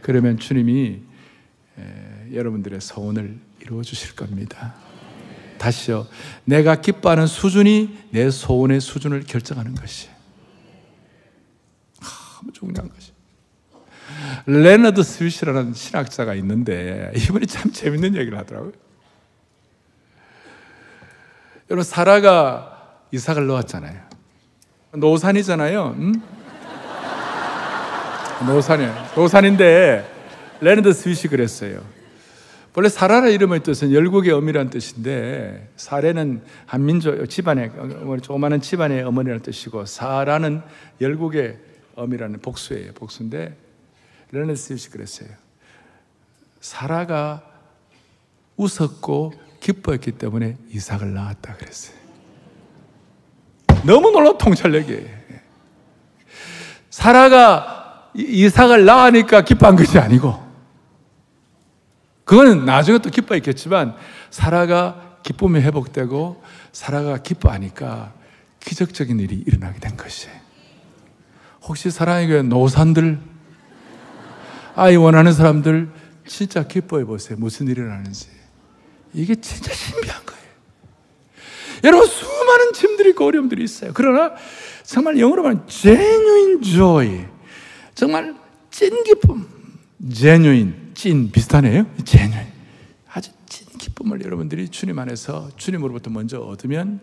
그러면 0.00 0.38
주님이 0.38 1.00
에, 1.76 2.32
여러분들의 2.32 2.80
소원을 2.80 3.36
이루어 3.60 3.82
주실 3.82 4.14
겁니다. 4.14 4.76
다시요. 5.58 6.06
내가 6.44 6.80
기뻐하는 6.80 7.26
수준이 7.26 7.98
내 8.10 8.30
소원의 8.30 8.80
수준을 8.80 9.24
결정하는 9.24 9.74
것이. 9.74 10.08
참 12.00 12.52
중요한 12.52 12.88
것이. 12.88 13.15
레너드 14.46 15.02
스윗이라는 15.02 15.74
신학자가 15.74 16.34
있는데 16.34 17.12
이분이 17.16 17.46
참 17.46 17.72
재밌는 17.72 18.16
얘기를 18.16 18.38
하더라고요. 18.38 18.72
여러분 21.70 21.84
사라가 21.84 23.02
이삭을 23.10 23.46
낳았잖아요. 23.46 24.00
노산이잖아요. 24.94 25.96
응? 25.98 26.12
노산이에요. 28.46 29.06
노산인데 29.16 30.06
레너드 30.60 30.92
스윗이 30.92 31.22
그랬어요. 31.30 31.80
원래 32.74 32.90
사라라 32.90 33.28
이름의 33.28 33.62
뜻은 33.62 33.92
열국의 33.92 34.32
어미라는 34.32 34.68
뜻인데 34.68 35.70
사례는 35.76 36.42
한민족 36.66 37.26
집안의 37.26 37.72
조그마한 38.22 38.60
집안의 38.60 39.02
어머니라는 39.02 39.42
뜻이고 39.42 39.86
사라는 39.86 40.60
열국의 41.00 41.56
어미라는 41.94 42.40
복수예요. 42.40 42.92
복수인데 42.92 43.56
스윗이 44.56 44.90
그랬어요. 44.90 45.28
사라가 46.60 47.42
웃었고 48.56 49.32
기뻐했기 49.60 50.12
때문에 50.12 50.56
이삭을 50.70 51.14
낳았다 51.14 51.54
그랬어요. 51.54 51.96
너무 53.84 54.10
놀라 54.10 54.36
통찰력이에요. 54.36 55.16
사라가 56.90 58.10
이삭을 58.14 58.84
낳으니까 58.84 59.42
기뻐한 59.42 59.76
것이 59.76 59.98
아니고 59.98 60.44
그거는 62.24 62.64
나중에 62.64 62.98
또 62.98 63.10
기뻐했겠지만 63.10 63.94
사라가 64.30 65.18
기쁨이 65.22 65.60
회복되고 65.60 66.42
사라가 66.72 67.18
기뻐하니까 67.18 68.12
기적적인 68.60 69.20
일이 69.20 69.36
일어나게 69.46 69.78
된 69.78 69.96
것이에요. 69.96 70.34
혹시 71.62 71.90
사랑에게 71.90 72.42
노산들 72.42 73.20
아이 74.76 74.94
원하는 74.96 75.32
사람들 75.32 75.88
진짜 76.26 76.66
기뻐해 76.66 77.06
보세요. 77.06 77.38
무슨 77.38 77.66
일이 77.66 77.80
일어나는지. 77.80 78.28
이게 79.14 79.34
진짜 79.34 79.72
신비한 79.72 80.26
거예요. 80.26 80.42
여러분 81.84 82.06
수많은 82.06 82.74
짐들이 82.74 83.10
있고 83.10 83.24
어려움들이 83.24 83.64
있어요. 83.64 83.92
그러나 83.94 84.34
정말 84.84 85.18
영어로 85.18 85.42
말하면 85.42 85.66
genuine 85.66 86.60
joy. 86.60 87.26
정말 87.94 88.36
찐 88.70 89.02
기쁨. 89.04 89.48
genuine, 90.12 90.74
찐 90.94 91.30
비슷하네요. 91.32 91.86
genuine. 92.04 92.52
아주 93.08 93.30
찐 93.48 93.66
기쁨을 93.78 94.22
여러분들이 94.22 94.68
주님 94.68 94.98
안에서 94.98 95.48
주님으로부터 95.56 96.10
먼저 96.10 96.38
얻으면 96.40 97.00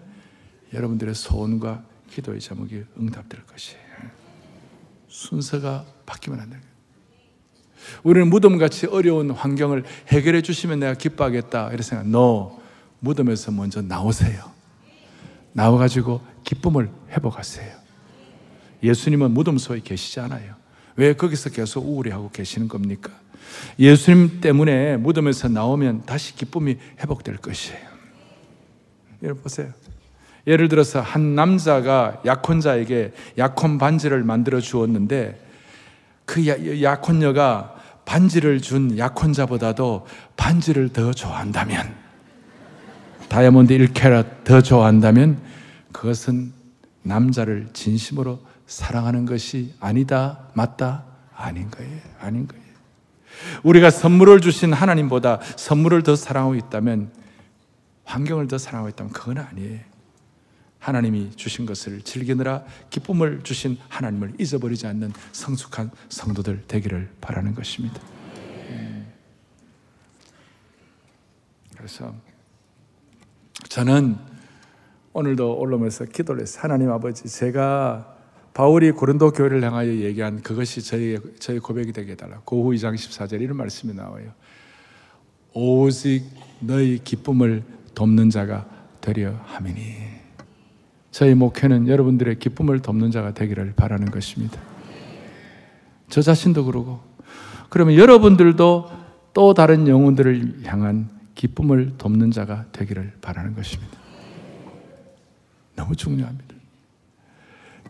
여러분들의 0.76 1.16
소원과 1.16 1.84
기도의 2.12 2.40
제목이 2.40 2.84
응답될 3.00 3.44
것이에요. 3.48 3.82
순서가 5.08 5.86
바뀌면 6.06 6.40
안 6.40 6.52
돼요. 6.52 6.73
우리는 8.04 8.30
무덤같이 8.30 8.88
어려운 8.88 9.32
환경을 9.32 9.84
해결해 10.10 10.42
주시면 10.42 10.80
내가 10.80 10.94
기뻐하겠다. 10.94 11.68
이렇게 11.70 11.84
생각. 11.84 12.06
No. 12.06 12.60
무덤에서 13.00 13.52
먼저 13.52 13.82
나오세요. 13.82 14.52
나와가지고 15.52 16.22
기쁨을 16.44 16.90
회복하세요. 17.12 17.84
예수님은 18.82 19.32
무덤 19.32 19.58
속에 19.58 19.82
계시지 19.84 20.20
않아요. 20.22 20.56
왜 20.96 21.14
거기서 21.14 21.50
계속 21.50 21.86
우울해하고 21.86 22.32
계시는 22.32 22.68
겁니까? 22.68 23.12
예수님 23.80 24.42
때문에 24.42 24.98
무덤에서 24.98 25.50
나오면 25.50 26.06
다시 26.06 26.36
기쁨이 26.36 26.78
회복될 27.00 27.38
것이에요. 27.38 27.94
여러분 29.22 29.44
보세요. 29.44 29.72
예를 30.46 30.68
들어서 30.68 31.00
한 31.00 31.36
남자가 31.36 32.22
약혼자에게 32.26 33.14
약혼 33.38 33.78
반지를 33.78 34.24
만들어 34.24 34.60
주었는데 34.60 35.40
그 36.26 36.46
약혼녀가 36.82 37.76
반지를 38.06 38.62
준 38.62 38.98
약혼자보다도 38.98 40.06
반지를 40.36 40.90
더 40.90 41.14
좋아한다면 41.14 41.96
다이아몬드 43.30 43.76
1캐럿 43.78 44.44
더 44.44 44.62
좋아한다면 44.62 45.42
그것은 45.92 46.54
남자를 47.02 47.70
진심으로 47.74 48.40
사랑하는 48.68 49.26
것이 49.26 49.74
아니다, 49.80 50.40
맞다, 50.54 51.04
아닌 51.36 51.70
거예요. 51.70 52.00
아닌 52.20 52.48
거예요. 52.48 52.64
우리가 53.64 53.90
선물을 53.90 54.42
주신 54.42 54.74
하나님보다 54.74 55.40
선물을 55.58 56.04
더 56.04 56.16
사랑하고 56.16 56.56
있다면 56.56 57.12
환경을 58.06 58.48
더 58.48 58.58
사랑하고 58.58 58.90
있다면 58.90 59.14
그건 59.14 59.40
아니에요. 59.40 59.80
하나님이 60.84 61.32
주신 61.38 61.66
것을 61.66 62.02
즐기느라 62.02 62.66
기쁨을 62.90 63.42
주신 63.44 63.78
하나님을 63.88 64.34
잊어버리지 64.38 64.86
않는 64.86 65.14
성숙한 65.32 65.92
성도들 66.10 66.66
되기를 66.68 67.10
바라는 67.22 67.56
것입니다. 67.56 68.02
음. 68.70 69.08
그래서 71.78 72.14
저는 73.70 74.18
오늘도 75.14 75.58
올라오면서 75.58 76.06
기도를 76.06 76.42
했어요. 76.42 76.64
하나님 76.64 76.92
아버지, 76.92 77.30
제가 77.30 78.18
바울이 78.54 78.92
고린도 78.92 79.32
교회를 79.32 79.64
향하여 79.64 79.90
얘기한 79.90 80.42
그것이 80.42 80.82
저희, 80.82 81.18
저희 81.40 81.60
고백이 81.60 81.94
되게 81.94 82.12
해달라. 82.12 82.42
고후 82.44 82.72
2장 82.72 82.94
14절 82.96 83.40
이런 83.40 83.56
말씀이 83.56 83.94
나와요. 83.94 84.34
오직 85.54 86.26
너희 86.60 87.00
기쁨을 87.02 87.64
돕는 87.96 88.32
자가 88.32 88.68
되려 89.00 89.32
함이니. 89.46 90.13
저희 91.14 91.36
목회는 91.36 91.88
여러분들의 91.88 92.40
기쁨을 92.40 92.82
돕는 92.82 93.12
자가 93.12 93.36
되기를 93.36 93.74
바라는 93.76 94.10
것입니다. 94.10 94.60
저 96.10 96.24
자신도 96.24 96.66
그러고, 96.66 97.02
그러면 97.70 97.96
여러분들도 97.96 98.92
또 99.36 99.54
다른 99.54 99.88
영혼들을 99.88 100.64
향한 100.66 101.10
기쁨을 101.36 102.00
돕는 102.00 102.32
자가 102.32 102.66
되기를 102.72 103.14
바라는 103.22 103.54
것입니다. 103.54 103.96
너무 105.76 105.96
중요합니다. 105.96 106.56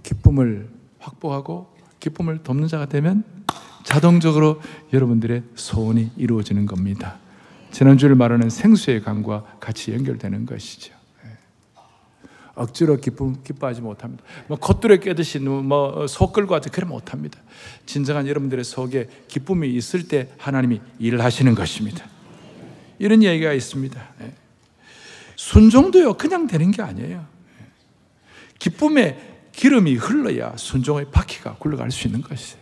기쁨을 0.03 0.67
확보하고 0.99 1.73
기쁨을 2.01 2.43
돕는 2.43 2.67
자가 2.67 2.87
되면 2.87 3.23
자동적으로 3.83 4.61
여러분들의 4.91 5.43
소원이 5.55 6.11
이루어지는 6.17 6.65
겁니다. 6.65 7.19
지난주를 7.71 8.15
말하는 8.15 8.49
생수의 8.49 9.01
강과 9.01 9.45
같이 9.61 9.93
연결되는 9.93 10.45
것이죠. 10.45 10.92
예. 12.57 12.61
억지로 12.61 12.97
기쁨, 12.97 13.41
기뻐하지 13.43 13.81
못합니다. 13.81 14.23
뭐 14.47 14.57
겉들에 14.57 14.97
깨듯이 14.97 15.39
뭐속 15.39 16.33
끌고 16.33 16.53
하듯 16.55 16.71
그래 16.71 16.85
못합니다. 16.85 17.39
진정한 17.85 18.27
여러분들의 18.27 18.63
속에 18.63 19.09
기쁨이 19.27 19.73
있을 19.73 20.07
때 20.07 20.29
하나님이 20.37 20.81
일하시는 20.99 21.55
것입니다. 21.55 22.05
이런 22.99 23.23
얘기가 23.23 23.53
있습니다. 23.53 24.09
예. 24.21 24.33
순종도요, 25.35 26.13
그냥 26.13 26.47
되는 26.47 26.71
게 26.71 26.81
아니에요. 26.81 27.25
예. 27.59 27.65
기쁨에 28.59 29.33
기름이 29.51 29.95
흘러야 29.95 30.55
순종의 30.57 31.11
바퀴가 31.11 31.55
굴러갈 31.55 31.91
수 31.91 32.07
있는 32.07 32.21
것이에요. 32.21 32.61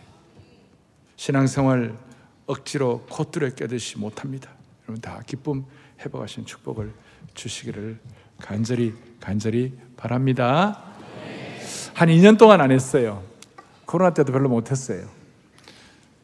신앙생활 1.16 1.96
억지로 2.46 3.06
콧들에 3.08 3.52
깨듯이 3.54 3.98
못합니다. 3.98 4.50
여러분 4.84 5.00
다 5.00 5.22
기쁨 5.26 5.64
회복하신 6.00 6.44
축복을 6.44 6.92
주시기를 7.34 7.98
간절히 8.38 8.94
간절히 9.32 9.72
바랍니다. 9.96 10.80
한 11.94 12.08
2년 12.08 12.36
동안 12.38 12.60
안 12.60 12.70
했어요. 12.72 13.22
코로나 13.86 14.12
때도 14.12 14.32
별로 14.32 14.48
못했어요. 14.48 15.04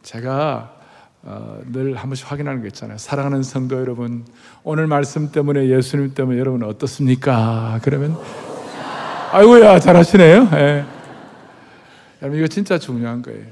제가 0.02 0.74
어, 1.22 1.60
늘 1.72 1.94
한 1.96 2.08
번씩 2.08 2.30
확인하는 2.30 2.62
게 2.62 2.68
있잖아요. 2.68 2.96
사랑하는 2.98 3.42
성도 3.42 3.78
여러분, 3.80 4.24
오늘 4.62 4.86
말씀 4.86 5.30
때문에 5.30 5.68
예수님 5.68 6.14
때문에 6.14 6.38
여러분 6.38 6.62
어떻습니까? 6.62 7.78
그러면 7.82 8.16
아이고야 9.32 9.78
잘하시네요. 9.80 10.48
예. 10.54 10.84
여러분 12.22 12.38
이거 12.38 12.46
진짜 12.48 12.78
중요한 12.78 13.22
거예요. 13.22 13.44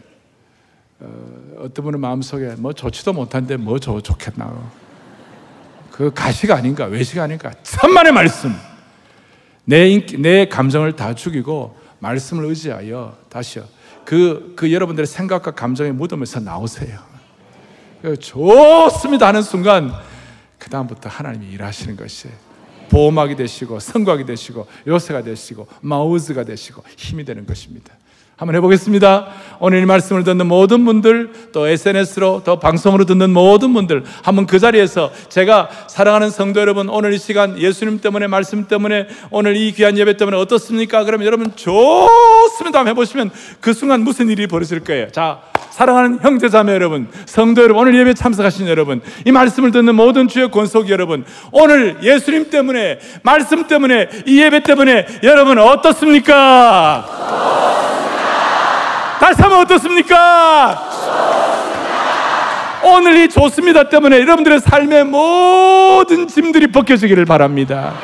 어, 1.01 1.69
떤 1.75 1.85
분은 1.85 2.01
마음속에 2.01 2.55
뭐 2.57 2.73
좋지도 2.73 3.13
못한데 3.13 3.57
뭐 3.57 3.79
좋, 3.79 4.01
좋겠나. 4.01 4.53
그 5.93 6.11
가시가 6.15 6.57
아닌가 6.57 6.87
외식 6.87 7.19
아닌가 7.19 7.53
천만의 7.63 8.13
말씀. 8.13 8.53
내, 9.67 9.91
인기, 9.91 10.17
내 10.17 10.47
감정을 10.49 10.97
다 10.97 11.15
죽이고 11.15 11.77
말씀을 11.99 12.45
의지하여 12.47 13.19
다시요. 13.29 13.65
그, 14.05 14.55
그 14.57 14.73
여러분들의 14.73 15.07
생각과 15.07 15.51
감정의 15.51 15.93
무덤에서 15.93 16.41
나오세요. 16.41 17.01
좋습니다 18.21 19.27
하는 19.27 19.43
순간 19.43 19.93
그 20.59 20.71
다음부터 20.71 21.09
하나님이 21.09 21.51
일하시는 21.53 21.97
것이에요. 21.97 22.35
보호막이 22.89 23.35
되시고 23.35 23.81
성곽이 23.81 24.25
되시고 24.25 24.67
요새가 24.87 25.23
되시고 25.23 25.67
마우즈가 25.81 26.45
되시고 26.45 26.85
힘이 26.97 27.25
되는 27.25 27.45
것입니다. 27.45 27.93
한번 28.37 28.55
해보겠습니다. 28.57 29.29
오늘 29.61 29.81
이 29.81 29.87
말씀을 29.87 30.23
듣는 30.23 30.47
모든 30.47 30.85
분들, 30.85 31.31
또 31.53 31.67
SNS로, 31.67 32.43
또 32.45 32.59
방송으로 32.59 33.07
듣는 33.07 33.31
모든 33.31 33.73
분들, 33.73 34.05
한번 34.23 34.47
그 34.47 34.59
자리에서 34.59 35.11
제가 35.31 35.71
사랑하는 35.89 36.29
성도 36.29 36.61
여러분, 36.61 36.91
오늘 36.91 37.15
이 37.15 37.19
시간 37.19 37.59
예수님 37.59 38.03
때문에, 38.03 38.27
말씀 38.27 38.67
때문에, 38.67 39.07
오늘 39.31 39.57
이 39.57 39.73
귀한 39.73 39.97
예배 39.97 40.19
때문에 40.19 40.37
어떻습니까? 40.37 41.05
그러면 41.05 41.27
여러분 41.27 41.51
좋습니다. 41.57 42.81
한번 42.81 42.89
해보시면 42.89 43.31
그 43.61 43.73
순간 43.73 44.03
무슨 44.03 44.29
일이 44.29 44.47
벌어질 44.47 44.81
거예요. 44.81 45.11
자, 45.13 45.41
사랑하는 45.71 46.19
형제 46.21 46.51
자매 46.51 46.75
여러분, 46.75 47.09
성도 47.25 47.63
여러분, 47.63 47.81
오늘 47.81 47.99
예배 47.99 48.13
참석하신 48.13 48.69
여러분, 48.69 49.01
이 49.25 49.33
말씀을 49.33 49.71
듣는 49.71 49.95
모든 49.95 50.29
주의 50.29 50.51
권속 50.51 50.91
여러분, 50.91 51.25
오늘 51.53 51.97
예수님 52.03 52.51
때문에, 52.51 52.99
말씀 53.23 53.67
때문에, 53.67 54.11
이 54.27 54.43
예배 54.43 54.63
때문에 54.63 55.07
여러분 55.23 55.59
어떻습니까? 55.59 57.07
다시 59.21 59.43
한번 59.43 59.61
어떻습니까? 59.61 60.91
오늘 62.85 63.17
이 63.17 63.29
좋습니다 63.29 63.89
때문에 63.89 64.21
여러분들의 64.21 64.61
삶의 64.61 65.05
모든 65.05 66.29
짐들이 66.29 66.69
벗겨지기를 66.69 67.25
바랍니다. 67.25 67.95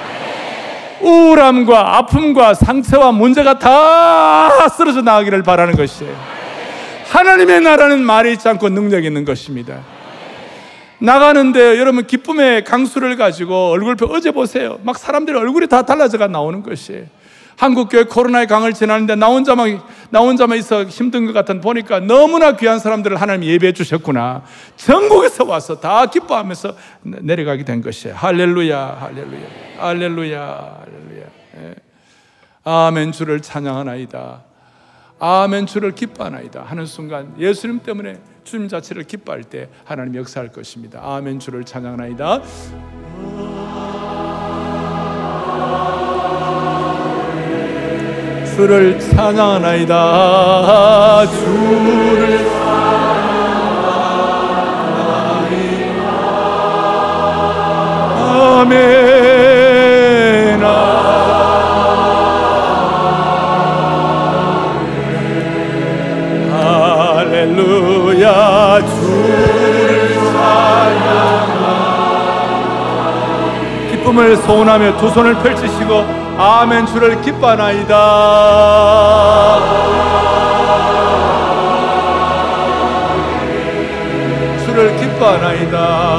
우울함과 1.01 1.99
아픔과 1.99 2.55
상처와 2.55 3.13
문제가 3.13 3.59
다 3.59 4.69
쓰러져 4.69 5.03
나가기를 5.03 5.43
바라는 5.43 5.77
것이에요. 5.77 6.15
하나님의 7.09 7.61
나라는 7.61 8.03
말이 8.03 8.33
있지 8.33 8.49
않고 8.49 8.69
능력이 8.71 9.07
있는 9.07 9.25
것입니다. 9.25 9.81
나가는데 10.99 11.79
여러분 11.79 12.07
기쁨의 12.07 12.65
강수를 12.65 13.17
가지고 13.17 13.71
얼굴표 13.71 14.07
어제 14.07 14.31
보세요. 14.31 14.79
막 14.85 14.97
사람들의 14.97 15.39
얼굴이 15.41 15.67
다 15.67 15.83
달라져가 15.83 16.29
나오는 16.29 16.63
것이에요. 16.63 17.05
한국교회 17.57 18.05
코로나의 18.05 18.47
강을 18.47 18.73
지나는데 18.73 19.15
나 19.15 19.27
혼자만, 19.27 19.81
나 20.11 20.21
혼자만 20.21 20.59
있어 20.59 20.85
힘든 20.85 21.27
것 21.27 21.33
같은 21.33 21.61
보니까 21.61 22.01
너무나 22.01 22.57
귀한 22.57 22.79
사람들을 22.79 23.21
하나님 23.21 23.49
예배해 23.49 23.73
주셨구나. 23.73 24.43
전국에서 24.77 25.45
와서 25.45 25.79
다 25.81 26.07
기뻐하면서 26.07 26.77
내려가게 27.03 27.65
된 27.65 27.83
것이에요. 27.83 28.17
할렐루야, 28.17 28.97
할렐루야, 29.01 29.47
할렐루야, 29.79 30.81
할렐루야. 30.85 31.25
예. 31.59 31.75
아멘 32.65 33.13
주를 33.13 33.41
찬양하나이다. 33.41 34.43
아멘 35.19 35.67
주를 35.67 35.93
기뻐하나이다 35.93 36.65
하는 36.65 36.85
순간 36.85 37.33
예수님 37.39 37.81
때문에 37.81 38.19
주님 38.45 38.69
자체를 38.69 39.05
기뻐할 39.05 39.45
때 39.45 39.69
하나님 39.85 40.17
역사할 40.17 40.51
것입니다. 40.51 41.01
아멘 41.03 41.39
주를 41.39 41.65
찬양하나이다. 41.65 43.02
주를 48.63 48.97
찬양하나이다. 49.01 49.97
주를 51.27 52.39
찬양하나이다. 52.39 53.03
아멘. 58.61 59.03
할렐루야. 67.19 68.79
주를 68.87 70.15
찬양하나이다. 70.15 71.11
기쁨을 73.91 74.37
소원하며 74.37 74.97
두 74.99 75.09
손을 75.09 75.35
펼치시고 75.35 76.22
아멘. 76.45 76.87
주를 76.87 77.21
기뻐하나이다. 77.21 77.95
주를 84.65 84.97
기뻐하나이다 84.97 86.12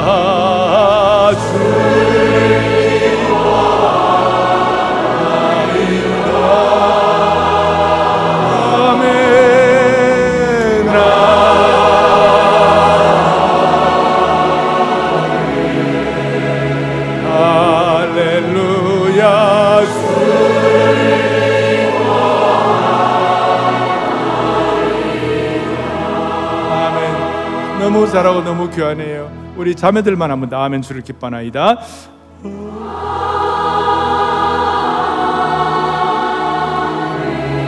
잘하고 28.14 28.44
너무 28.44 28.70
귀하네요. 28.70 29.32
우리 29.58 29.74
자매들만 29.74 30.30
한번 30.30 30.54
아멘 30.54 30.84
주를 30.84 31.02
기뻐나이다. 31.02 31.78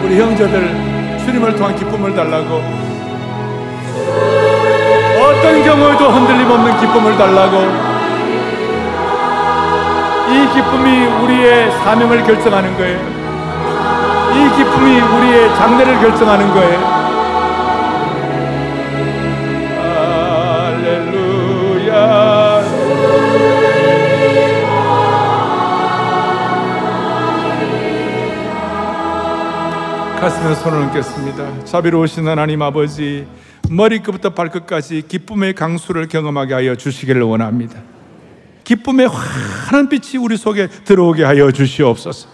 우리 0.03 0.21
형제들 0.21 1.17
주님을 1.25 1.55
통한 1.55 1.75
기쁨을 1.75 2.15
달라고 2.15 2.61
어떤 5.19 5.63
경우에도 5.63 6.09
흔들림 6.11 6.51
없는 6.51 6.79
기쁨을 6.79 7.17
달라고 7.17 7.57
이 10.29 10.53
기쁨이 10.53 11.05
우리의 11.23 11.71
사명을 11.71 12.23
결정하는 12.23 12.77
거예요. 12.77 12.99
이 14.35 14.57
기쁨이 14.57 15.01
우리의 15.01 15.55
장래를 15.55 15.99
결정하는 16.01 16.53
거예요. 16.53 16.94
가슴에 30.25 30.55
손을 30.55 30.79
얹겠습니다. 30.85 31.65
자비로우신 31.65 32.27
하나님 32.27 32.59
아버지, 32.63 33.27
머리끝부터 33.69 34.31
발끝까지 34.31 35.03
기쁨의 35.07 35.53
강수를 35.53 36.07
경험하게 36.07 36.55
하여 36.55 36.73
주시기를 36.73 37.21
원합니다. 37.21 37.79
기쁨의 38.63 39.07
환한 39.07 39.87
빛이 39.87 40.17
우리 40.19 40.35
속에 40.35 40.65
들어오게 40.65 41.23
하여 41.23 41.51
주시옵소서. 41.51 42.27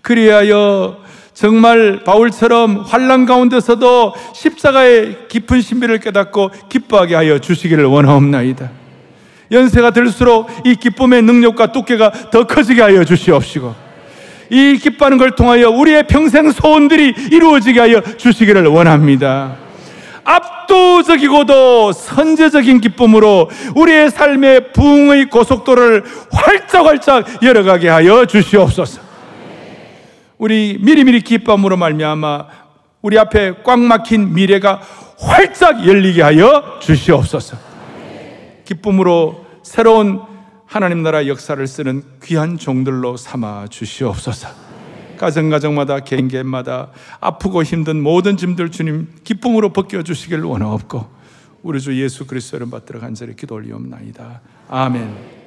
그리하여 0.00 0.96
정말 1.34 2.02
바울처럼 2.02 2.80
환란 2.80 3.26
가운데서도 3.26 4.14
십자가의 4.34 5.28
깊은 5.28 5.60
신비를 5.60 6.00
깨닫고 6.00 6.50
기뻐하게 6.70 7.14
하여 7.14 7.38
주시기를 7.38 7.84
원하옵나이다. 7.84 8.70
연세가 9.52 9.90
들수록 9.90 10.48
이 10.64 10.76
기쁨의 10.76 11.20
능력과 11.24 11.72
두께가 11.72 12.30
더 12.30 12.46
커지게 12.46 12.80
하여 12.80 13.04
주시옵시고 13.04 13.87
이 14.50 14.78
기뻐하는 14.78 15.18
걸 15.18 15.32
통하여 15.32 15.70
우리의 15.70 16.06
평생 16.06 16.50
소원들이 16.50 17.14
이루어지게 17.32 17.80
하여 17.80 18.00
주시기를 18.00 18.66
원합니다. 18.66 19.56
압도적이고도 20.24 21.92
선제적인 21.92 22.80
기쁨으로 22.80 23.50
우리의 23.74 24.10
삶의 24.10 24.72
부흥의 24.72 25.30
고속도로를 25.30 26.04
활짝활짝 26.30 27.42
열어가게 27.42 27.88
하여 27.88 28.26
주시옵소서. 28.26 29.00
우리 30.36 30.78
미리미리 30.80 31.22
기쁨으로 31.22 31.76
말미암아 31.76 32.46
우리 33.00 33.18
앞에 33.18 33.54
꽉 33.64 33.80
막힌 33.80 34.34
미래가 34.34 34.80
활짝 35.18 35.86
열리게 35.86 36.22
하여 36.22 36.78
주시옵소서. 36.80 37.56
기쁨으로 38.64 39.46
새로운 39.62 40.20
하나님 40.68 41.02
나라 41.02 41.26
역사를 41.26 41.66
쓰는 41.66 42.02
귀한 42.22 42.58
종들로 42.58 43.16
삼아 43.16 43.68
주시옵소서. 43.68 44.48
가정 45.16 45.48
가정마다 45.48 46.00
개인개인마다 46.00 46.90
아프고 47.20 47.62
힘든 47.62 48.02
모든 48.02 48.36
짐들 48.36 48.70
주님 48.70 49.08
기쁨으로 49.24 49.72
벗겨 49.72 50.02
주시길 50.02 50.40
원하옵고 50.44 51.06
우리 51.62 51.80
주 51.80 51.98
예수 52.00 52.26
그리스도를 52.26 52.68
받들어 52.68 53.00
간절히 53.00 53.34
기도 53.34 53.54
올리옵나이다. 53.54 54.42
아멘. 54.68 55.37